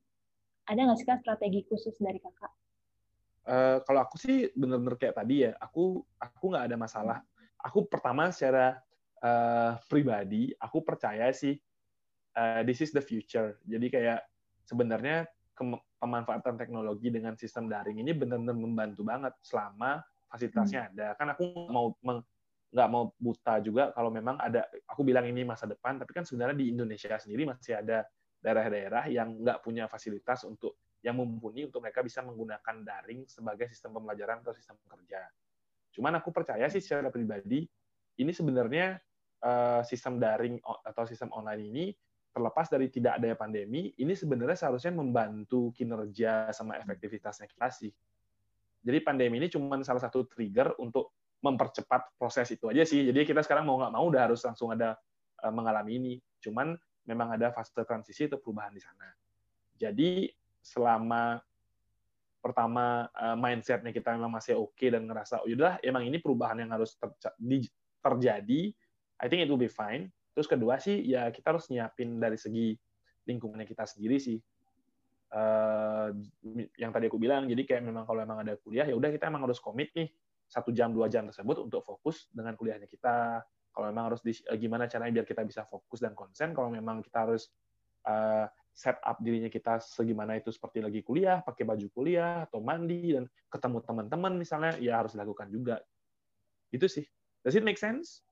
ada 0.67 0.83
nggak 0.83 0.99
sih 0.99 1.07
kan 1.07 1.23
strategi 1.23 1.63
khusus 1.71 1.95
dari 2.03 2.19
kakak? 2.19 2.51
Uh, 3.47 3.79
kalau 3.87 4.03
aku 4.03 4.19
sih 4.19 4.51
benar-benar 4.59 4.99
kayak 4.99 5.15
tadi 5.15 5.47
ya, 5.47 5.55
aku 5.63 6.03
aku 6.19 6.45
nggak 6.51 6.67
ada 6.67 6.77
masalah. 6.77 7.19
Aku 7.63 7.87
pertama 7.87 8.35
secara 8.35 8.83
uh, 9.23 9.79
pribadi, 9.87 10.51
aku 10.59 10.83
percaya 10.83 11.31
sih 11.31 11.55
uh, 12.35 12.67
this 12.67 12.83
is 12.83 12.91
the 12.91 13.01
future. 13.01 13.63
Jadi 13.63 13.87
kayak 13.87 14.27
sebenarnya 14.67 15.31
pemanfaatan 16.03 16.59
teknologi 16.59 17.09
dengan 17.09 17.39
sistem 17.39 17.71
daring 17.71 18.03
ini 18.03 18.13
benar-benar 18.13 18.59
membantu 18.59 19.07
banget 19.07 19.33
selama 19.47 20.03
fasilitasnya 20.27 20.83
hmm. 20.83 20.91
ada. 20.99 21.07
Kan 21.15 21.31
aku 21.31 21.71
mau 21.71 21.95
nggak 22.71 22.89
mau 22.91 23.15
buta 23.17 23.63
juga 23.63 23.95
kalau 23.95 24.11
memang 24.11 24.37
ada 24.43 24.67
aku 24.91 25.07
bilang 25.07 25.25
ini 25.25 25.47
masa 25.47 25.71
depan 25.71 26.03
tapi 26.03 26.13
kan 26.13 26.27
sebenarnya 26.27 26.57
di 26.59 26.67
Indonesia 26.75 27.15
sendiri 27.15 27.47
masih 27.47 27.79
ada 27.79 28.05
daerah-daerah 28.43 29.07
yang 29.11 29.43
nggak 29.43 29.63
punya 29.63 29.87
fasilitas 29.87 30.45
untuk 30.45 30.79
yang 31.01 31.17
mumpuni 31.17 31.67
untuk 31.67 31.83
mereka 31.87 32.03
bisa 32.03 32.21
menggunakan 32.27 32.83
daring 32.83 33.31
sebagai 33.31 33.71
sistem 33.71 34.03
pembelajaran 34.03 34.43
atau 34.43 34.51
sistem 34.51 34.75
kerja. 34.91 35.23
Cuman 35.95 36.19
aku 36.19 36.35
percaya 36.35 36.67
sih 36.67 36.83
secara 36.83 37.09
pribadi 37.15 37.63
ini 38.19 38.33
sebenarnya 38.35 38.99
uh, 39.47 39.83
sistem 39.87 40.19
daring 40.19 40.59
atau 40.63 41.05
sistem 41.07 41.31
online 41.33 41.63
ini 41.71 41.85
terlepas 42.37 42.69
dari 42.69 42.93
tidak 42.93 43.17
adanya 43.17 43.33
pandemi, 43.33 43.97
ini 43.97 44.13
sebenarnya 44.13 44.61
seharusnya 44.61 44.93
membantu 44.93 45.73
kinerja 45.73 46.53
sama 46.53 46.77
efektivitasnya 46.77 47.49
kita 47.49 47.73
sih. 47.73 47.89
Jadi 48.85 48.99
pandemi 49.01 49.41
ini 49.41 49.49
cuma 49.49 49.81
salah 49.81 50.05
satu 50.05 50.29
trigger 50.29 50.77
untuk 50.77 51.17
mempercepat 51.45 52.17
proses 52.17 52.49
itu 52.53 52.69
aja 52.73 52.83
sih. 52.83 53.07
Jadi 53.07 53.29
kita 53.29 53.45
sekarang 53.45 53.69
mau 53.69 53.77
nggak 53.81 53.93
mau 53.93 54.05
udah 54.09 54.31
harus 54.31 54.41
langsung 54.43 54.73
ada 54.73 54.97
uh, 55.45 55.53
mengalami 55.53 55.93
ini. 56.01 56.15
Cuman 56.41 56.75
memang 57.07 57.37
ada 57.37 57.53
fase 57.55 57.73
transisi 57.87 58.27
atau 58.27 58.41
perubahan 58.41 58.75
di 58.75 58.83
sana. 58.83 59.09
Jadi 59.77 60.27
selama 60.65 61.39
pertama 62.43 63.07
uh, 63.11 63.37
mindsetnya 63.39 63.91
kita 63.91 64.15
memang 64.15 64.39
masih 64.39 64.59
oke 64.59 64.75
okay 64.75 64.91
dan 64.91 65.07
ngerasa 65.07 65.43
oh 65.43 65.49
yaudah 65.51 65.83
emang 65.83 66.07
ini 66.07 66.23
perubahan 66.23 66.63
yang 66.63 66.71
harus 66.71 66.95
ter 66.95 67.11
terjadi, 68.07 68.71
I 69.19 69.27
think 69.27 69.43
it 69.43 69.51
will 69.51 69.61
be 69.61 69.71
fine. 69.71 70.11
Terus 70.31 70.47
kedua 70.47 70.79
sih 70.79 71.03
ya 71.03 71.27
kita 71.35 71.55
harus 71.55 71.67
nyiapin 71.71 72.23
dari 72.23 72.39
segi 72.39 72.75
lingkungannya 73.27 73.67
kita 73.67 73.83
sendiri 73.87 74.19
sih. 74.23 74.39
Uh, 75.27 76.15
yang 76.79 76.95
tadi 76.95 77.11
aku 77.11 77.19
bilang, 77.19 77.51
jadi 77.51 77.67
kayak 77.67 77.83
memang 77.83 78.07
kalau 78.07 78.23
memang 78.23 78.47
ada 78.47 78.55
kuliah 78.63 78.87
ya 78.87 78.95
udah 78.95 79.11
kita 79.11 79.27
emang 79.27 79.43
harus 79.43 79.59
komit 79.59 79.91
nih 79.99 80.07
satu 80.47 80.71
jam 80.71 80.95
dua 80.95 81.11
jam 81.11 81.27
tersebut 81.27 81.67
untuk 81.67 81.83
fokus 81.83 82.31
dengan 82.31 82.55
kuliahnya 82.55 82.87
kita. 82.87 83.43
Kalau 83.75 83.87
memang 83.93 84.15
harus 84.15 84.25
di, 84.25 84.33
eh, 84.33 84.57
gimana 84.57 84.89
caranya 84.89 85.21
biar 85.21 85.27
kita 85.29 85.43
bisa 85.45 85.69
fokus 85.69 86.01
dan 86.01 86.17
konsen 86.17 86.57
kalau 86.57 86.73
memang 86.73 87.05
kita 87.05 87.29
harus 87.29 87.53
uh, 88.09 88.49
set 88.73 88.97
up 89.05 89.21
dirinya 89.21 89.53
kita 89.53 89.81
segimana 89.81 90.37
itu 90.41 90.49
seperti 90.49 90.81
lagi 90.81 91.01
kuliah 91.05 91.45
pakai 91.45 91.65
baju 91.69 91.87
kuliah 91.93 92.49
atau 92.49 92.65
mandi 92.65 93.13
dan 93.13 93.29
ketemu 93.53 93.85
teman-teman 93.85 94.33
misalnya 94.37 94.73
ya 94.81 95.05
harus 95.05 95.13
dilakukan 95.13 95.53
juga. 95.53 95.77
Itu 96.73 96.89
sih. 96.89 97.05
Does 97.45 97.57
it 97.57 97.65
make 97.65 97.77
sense? 97.77 98.25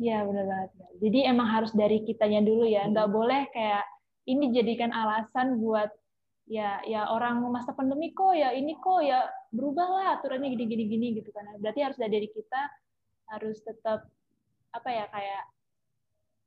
Iya 0.00 0.24
benar 0.24 0.44
banget. 0.48 0.70
Jadi 1.02 1.18
emang 1.28 1.48
harus 1.50 1.76
dari 1.76 2.00
kitanya 2.06 2.40
dulu 2.40 2.64
ya, 2.64 2.88
nggak 2.88 3.10
boleh 3.12 3.52
kayak 3.52 3.84
ini 4.24 4.48
jadikan 4.54 4.94
alasan 4.94 5.60
buat 5.60 5.92
ya 6.50 6.82
ya 6.82 7.06
orang 7.14 7.46
masa 7.46 7.70
pandemi 7.70 8.10
kok 8.10 8.34
ya 8.34 8.50
ini 8.50 8.74
kok 8.82 9.06
ya 9.06 9.22
berubah 9.54 9.86
lah 9.86 10.06
aturannya 10.18 10.50
gini 10.50 10.66
gini 10.66 10.84
gini 10.90 11.06
gitu 11.22 11.30
kan. 11.30 11.46
Berarti 11.62 11.80
harus 11.86 11.98
dari 11.98 12.26
kita 12.26 12.62
harus 13.30 13.62
tetap 13.62 14.10
apa 14.74 14.88
ya 14.90 15.06
kayak 15.14 15.42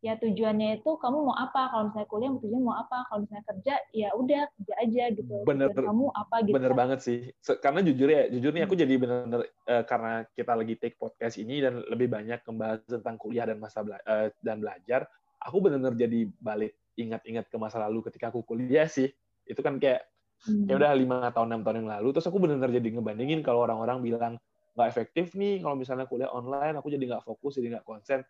ya 0.03 0.19
tujuannya 0.19 0.83
itu 0.83 0.99
kamu 0.99 1.31
mau 1.31 1.39
apa? 1.39 1.71
Kalau 1.71 1.83
misalnya 1.87 2.09
kuliah 2.11 2.31
tujuan 2.35 2.63
mau 2.67 2.75
apa? 2.75 3.07
Kalau 3.07 3.23
misalnya 3.23 3.45
kerja 3.47 3.73
ya 3.95 4.09
udah 4.11 4.43
kerja 4.59 4.73
aja 4.83 5.03
gitu. 5.15 5.35
Bener. 5.47 5.71
Kamu 5.71 6.05
apa 6.11 6.35
gitu 6.43 6.55
bener 6.59 6.71
kan. 6.75 6.79
banget 6.83 6.99
sih. 6.99 7.19
Karena 7.63 7.79
jujur 7.79 8.09
ya 8.11 8.27
jujur 8.27 8.51
nih 8.51 8.67
aku 8.67 8.75
hmm. 8.75 8.83
jadi 8.83 8.93
bener-bener 8.99 9.41
uh, 9.71 9.83
karena 9.87 10.27
kita 10.35 10.51
lagi 10.51 10.75
take 10.75 10.99
podcast 10.99 11.39
ini 11.39 11.63
dan 11.63 11.79
lebih 11.87 12.11
banyak 12.11 12.43
membahas 12.43 12.83
tentang 12.83 13.15
kuliah 13.15 13.47
dan 13.47 13.55
masa 13.63 13.79
bela 13.79 14.03
uh, 14.03 14.27
dan 14.43 14.59
belajar 14.59 15.07
aku 15.43 15.57
bener-bener 15.59 15.95
jadi 15.95 16.19
balik 16.39 16.75
ingat-ingat 16.95 17.51
ke 17.51 17.57
masa 17.59 17.83
lalu 17.83 18.05
ketika 18.07 18.31
aku 18.31 18.43
kuliah 18.47 18.87
sih 18.87 19.11
itu 19.47 19.59
kan 19.59 19.77
kayak 19.79 20.07
hmm. 20.47 20.67
ya 20.69 20.73
udah 20.79 20.91
lima 20.95 21.17
tahun 21.31 21.47
enam 21.53 21.61
tahun 21.63 21.75
yang 21.83 21.89
lalu. 21.99 22.07
Terus 22.15 22.25
aku 22.29 22.37
benar-benar 22.39 22.71
jadi 22.71 22.89
ngebandingin 22.99 23.39
kalau 23.43 23.63
orang-orang 23.63 23.99
bilang 24.03 24.33
nggak 24.73 24.87
efektif 24.89 25.37
nih 25.37 25.61
kalau 25.61 25.77
misalnya 25.77 26.09
kuliah 26.09 26.33
online 26.33 26.73
aku 26.81 26.89
jadi 26.89 27.03
nggak 27.05 27.23
fokus 27.23 27.59
jadi 27.59 27.79
nggak 27.79 27.85
konsen. 27.85 28.25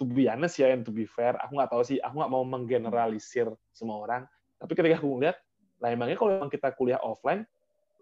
To 0.00 0.08
be 0.08 0.24
honest 0.26 0.56
ya 0.56 0.72
and 0.72 0.88
to 0.88 0.90
be 0.90 1.04
fair 1.04 1.36
aku 1.36 1.52
nggak 1.60 1.70
tahu 1.70 1.82
sih 1.84 2.00
aku 2.00 2.14
nggak 2.16 2.32
mau 2.32 2.42
menggeneralisir 2.46 3.52
semua 3.74 4.00
orang. 4.00 4.22
Tapi 4.56 4.72
ketika 4.72 5.02
aku 5.02 5.18
ngeliat 5.18 5.36
lah 5.82 5.90
emangnya 5.90 6.16
kalau 6.16 6.38
memang 6.38 6.50
kita 6.50 6.70
kuliah 6.78 7.00
offline 7.02 7.42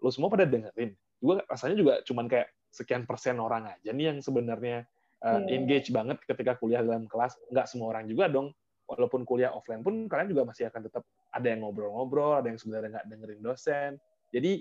lo 0.01 0.09
semua 0.13 0.31
pada 0.31 0.47
dengerin? 0.47 0.93
Juga 1.21 1.45
rasanya 1.45 1.75
juga 1.77 1.93
cuman 2.05 2.25
kayak 2.31 2.47
sekian 2.71 3.03
persen 3.03 3.37
orang 3.37 3.67
aja 3.67 3.91
nih 3.91 4.15
yang 4.15 4.17
sebenarnya 4.23 4.87
uh, 5.21 5.43
yeah. 5.43 5.59
engage 5.59 5.91
banget 5.91 6.17
ketika 6.23 6.55
kuliah 6.57 6.79
dalam 6.79 7.05
kelas. 7.05 7.35
Nggak 7.51 7.67
semua 7.67 7.91
orang 7.91 8.07
juga 8.07 8.31
dong 8.31 8.55
walaupun 8.91 9.23
kuliah 9.23 9.55
offline 9.55 9.79
pun 9.79 10.11
kalian 10.11 10.27
juga 10.27 10.43
masih 10.51 10.67
akan 10.67 10.91
tetap 10.91 11.07
ada 11.31 11.47
yang 11.47 11.63
ngobrol-ngobrol, 11.63 12.43
ada 12.43 12.51
yang 12.51 12.59
sebenarnya 12.59 12.99
nggak 12.99 13.07
dengerin 13.07 13.39
dosen. 13.39 13.91
Jadi 14.35 14.59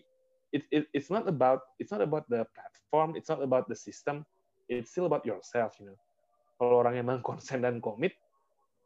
it, 0.54 0.62
it, 0.70 0.86
it's 0.94 1.10
not 1.10 1.26
about 1.26 1.66
it's 1.82 1.90
not 1.90 1.98
about 1.98 2.22
the 2.30 2.46
platform, 2.54 3.18
it's 3.18 3.26
not 3.26 3.42
about 3.42 3.66
the 3.66 3.74
system, 3.74 4.22
it's 4.70 4.94
still 4.94 5.10
about 5.10 5.26
yourself, 5.26 5.74
you 5.82 5.90
know. 5.90 5.98
Kalau 6.60 6.86
orang 6.86 7.00
emang 7.00 7.18
konsen 7.24 7.64
dan 7.64 7.82
komit, 7.82 8.14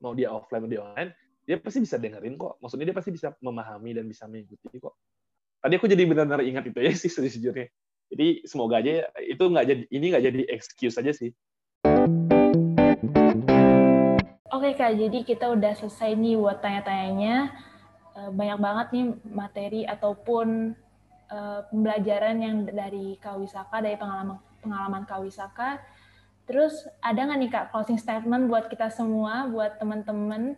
mau 0.01 0.17
dia 0.17 0.33
offline 0.33 0.65
mau 0.65 0.71
dia 0.71 0.81
online, 0.81 1.11
dia 1.45 1.61
pasti 1.61 1.85
bisa 1.85 2.01
dengerin 2.01 2.41
kok. 2.41 2.57
Maksudnya 2.63 2.89
dia 2.89 2.97
pasti 2.97 3.11
bisa 3.13 3.35
memahami 3.43 3.91
dan 3.99 4.09
bisa 4.09 4.25
mengikuti 4.31 4.81
kok. 4.81 4.95
Tadi 5.61 5.75
aku 5.77 5.87
jadi 5.91 6.05
benar-benar 6.07 6.41
ingat 6.47 6.65
itu 6.71 6.79
ya 6.81 6.93
sih 7.03 7.11
sejujurnya. 7.11 7.69
Jadi 8.15 8.47
semoga 8.47 8.79
aja 8.79 9.11
itu 9.21 9.43
nggak 9.43 9.65
jadi 9.67 9.83
ini 9.91 10.07
nggak 10.15 10.25
jadi 10.25 10.41
excuse 10.55 10.97
aja 11.01 11.13
sih. 11.13 11.35
Oke 14.55 14.71
Kak, 14.79 14.95
jadi 14.95 15.27
kita 15.27 15.51
udah 15.51 15.75
selesai 15.75 16.15
nih 16.15 16.39
buat 16.39 16.63
tanya-tanyanya. 16.63 17.51
Eh, 18.15 18.31
banyak 18.31 18.59
banget 18.63 18.87
nih 18.95 19.07
materi 19.27 19.83
ataupun 19.83 20.79
uh, 21.27 21.67
pembelajaran 21.75 22.39
yang 22.39 22.63
dari 22.63 23.19
Kawisaka, 23.19 23.83
dari 23.83 23.99
pengalaman 23.99 24.39
pengalaman 24.63 25.03
Kawisaka. 25.11 25.83
Terus 26.47 26.87
ada 27.03 27.27
nggak 27.27 27.39
nih 27.43 27.51
Kak 27.51 27.67
closing 27.75 27.99
statement 27.99 28.47
buat 28.47 28.71
kita 28.71 28.95
semua, 28.95 29.51
buat 29.51 29.75
teman-teman 29.83 30.55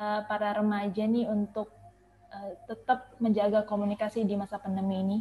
uh, 0.00 0.24
para 0.24 0.56
remaja 0.56 1.04
nih 1.04 1.28
untuk 1.28 1.68
tetap 2.66 3.14
menjaga 3.22 3.62
komunikasi 3.62 4.26
di 4.26 4.34
masa 4.34 4.58
pandemi 4.58 4.98
ini? 5.06 5.18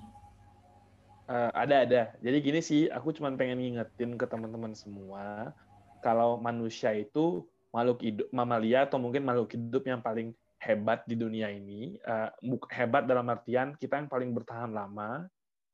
Uh, 1.29 1.53
ada 1.53 1.85
ada. 1.85 2.01
Jadi 2.25 2.37
gini 2.41 2.57
sih, 2.57 2.81
aku 2.89 3.13
cuma 3.13 3.29
pengen 3.37 3.61
ngingetin 3.61 4.17
ke 4.17 4.25
teman-teman 4.25 4.73
semua 4.73 5.53
kalau 6.01 6.41
manusia 6.41 6.89
itu 6.97 7.45
makhluk 7.73 8.05
hidup 8.05 8.27
mamalia 8.29 8.85
atau 8.85 9.01
mungkin 9.01 9.25
makhluk 9.25 9.57
hidup 9.57 9.83
yang 9.83 9.99
paling 9.99 10.29
hebat 10.61 11.03
di 11.09 11.17
dunia 11.17 11.49
ini 11.51 11.97
uh, 12.05 12.31
hebat 12.71 13.03
dalam 13.09 13.27
artian 13.27 13.75
kita 13.75 13.99
yang 13.99 14.07
paling 14.07 14.31
bertahan 14.31 14.71
lama 14.71 15.27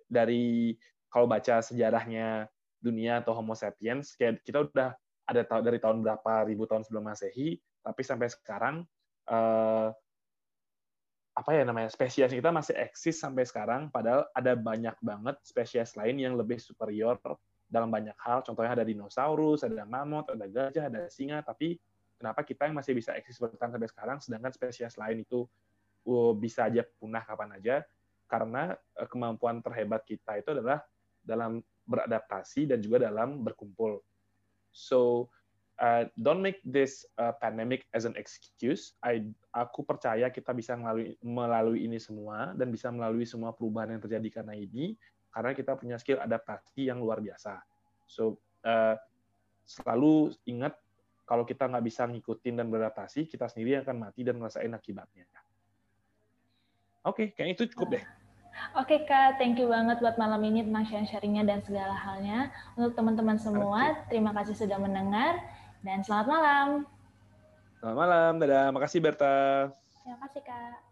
dari 0.09 0.73
kalau 1.11 1.29
baca 1.29 1.61
sejarahnya 1.61 2.47
dunia 2.79 3.21
atau 3.21 3.35
Homo 3.35 3.53
sapiens 3.53 4.15
kayak 4.15 4.41
kita 4.41 4.65
udah 4.65 4.95
ada 5.29 5.45
dari 5.61 5.77
tahun 5.77 6.01
berapa 6.01 6.47
ribu 6.49 6.65
tahun 6.65 6.87
sebelum 6.87 7.05
masehi 7.05 7.59
tapi 7.83 8.01
sampai 8.01 8.27
sekarang 8.31 8.75
uh, 9.29 9.93
apa 11.37 11.51
ya 11.55 11.63
namanya 11.63 11.87
spesies 11.91 12.33
kita 12.33 12.49
masih 12.49 12.75
eksis 12.75 13.21
sampai 13.21 13.45
sekarang 13.45 13.87
padahal 13.93 14.25
ada 14.33 14.57
banyak 14.57 14.95
banget 14.99 15.35
spesies 15.45 15.93
lain 15.93 16.17
yang 16.17 16.33
lebih 16.35 16.57
superior 16.59 17.15
dalam 17.69 17.87
banyak 17.93 18.17
hal. 18.17 18.41
Contohnya 18.41 18.73
ada 18.73 18.83
dinosaurus 18.83 19.63
ada 19.63 19.85
mamut 19.85 20.27
ada 20.27 20.49
gajah 20.49 20.89
ada 20.89 21.07
singa 21.07 21.39
tapi 21.45 21.77
kenapa 22.19 22.43
kita 22.43 22.67
yang 22.67 22.75
masih 22.75 22.91
bisa 22.91 23.15
eksis 23.15 23.39
bertahan 23.39 23.71
sampai 23.71 23.89
sekarang, 23.89 24.17
sedangkan 24.19 24.51
spesies 24.51 24.99
lain 24.99 25.23
itu 25.23 25.47
uh, 26.03 26.35
bisa 26.35 26.67
aja 26.67 26.83
punah 26.99 27.23
kapan 27.23 27.55
aja, 27.55 27.75
karena 28.27 28.75
uh, 28.99 29.07
kemampuan 29.07 29.63
terhebat 29.63 30.03
kita 30.03 30.43
itu 30.43 30.51
adalah 30.51 30.83
dalam 31.23 31.63
beradaptasi 31.87 32.69
dan 32.69 32.83
juga 32.83 33.07
dalam 33.07 33.41
berkumpul. 33.41 34.03
So, 34.69 35.31
uh, 35.81 36.05
don't 36.19 36.43
make 36.43 36.61
this 36.61 37.07
uh, 37.17 37.33
pandemic 37.39 37.87
as 37.95 38.05
an 38.05 38.13
excuse. 38.19 38.93
I, 39.01 39.25
aku 39.55 39.81
percaya 39.81 40.29
kita 40.29 40.53
bisa 40.53 40.77
melalui, 40.77 41.17
melalui 41.23 41.79
ini 41.87 41.97
semua 41.97 42.53
dan 42.53 42.69
bisa 42.69 42.93
melalui 42.93 43.25
semua 43.25 43.55
perubahan 43.55 43.97
yang 43.97 44.03
terjadi 44.03 44.43
karena 44.43 44.53
ini, 44.53 44.93
karena 45.33 45.51
kita 45.57 45.73
punya 45.79 45.97
skill 45.97 46.21
adaptasi 46.21 46.91
yang 46.91 47.01
luar 47.01 47.23
biasa. 47.23 47.57
So, 48.05 48.37
uh, 48.67 48.93
selalu 49.65 50.33
ingat 50.49 50.77
kalau 51.29 51.45
kita 51.45 51.69
nggak 51.69 51.85
bisa 51.85 52.09
ngikutin 52.09 52.57
dan 52.57 52.73
beradaptasi, 52.73 53.29
kita 53.29 53.45
sendiri 53.45 53.85
akan 53.85 54.09
mati 54.09 54.25
dan 54.25 54.41
ngerasain 54.41 54.73
akibatnya. 54.73 55.29
Oke, 57.05 57.29
okay, 57.29 57.37
kayaknya 57.37 57.53
itu 57.53 57.65
cukup 57.77 57.87
deh. 57.93 58.05
Oke 58.73 59.05
Kak, 59.05 59.37
thank 59.37 59.61
you 59.61 59.69
banget 59.69 60.01
buat 60.01 60.17
malam 60.17 60.41
ini 60.41 60.65
tentang 60.65 60.83
sharing-sharingnya 60.89 61.45
dan 61.45 61.61
segala 61.61 61.93
halnya. 61.93 62.49
Untuk 62.73 62.97
teman-teman 62.97 63.37
semua, 63.37 64.03
terima 64.09 64.33
kasih 64.33 64.57
sudah 64.57 64.81
mendengar 64.81 65.37
dan 65.85 66.01
selamat 66.01 66.27
malam. 66.27 66.67
Selamat 67.77 67.97
malam, 68.03 68.31
dadah. 68.41 68.67
Makasih 68.73 68.99
Berta. 68.99 69.69
Terima 70.01 70.17
kasih 70.25 70.41
Kak. 70.43 70.88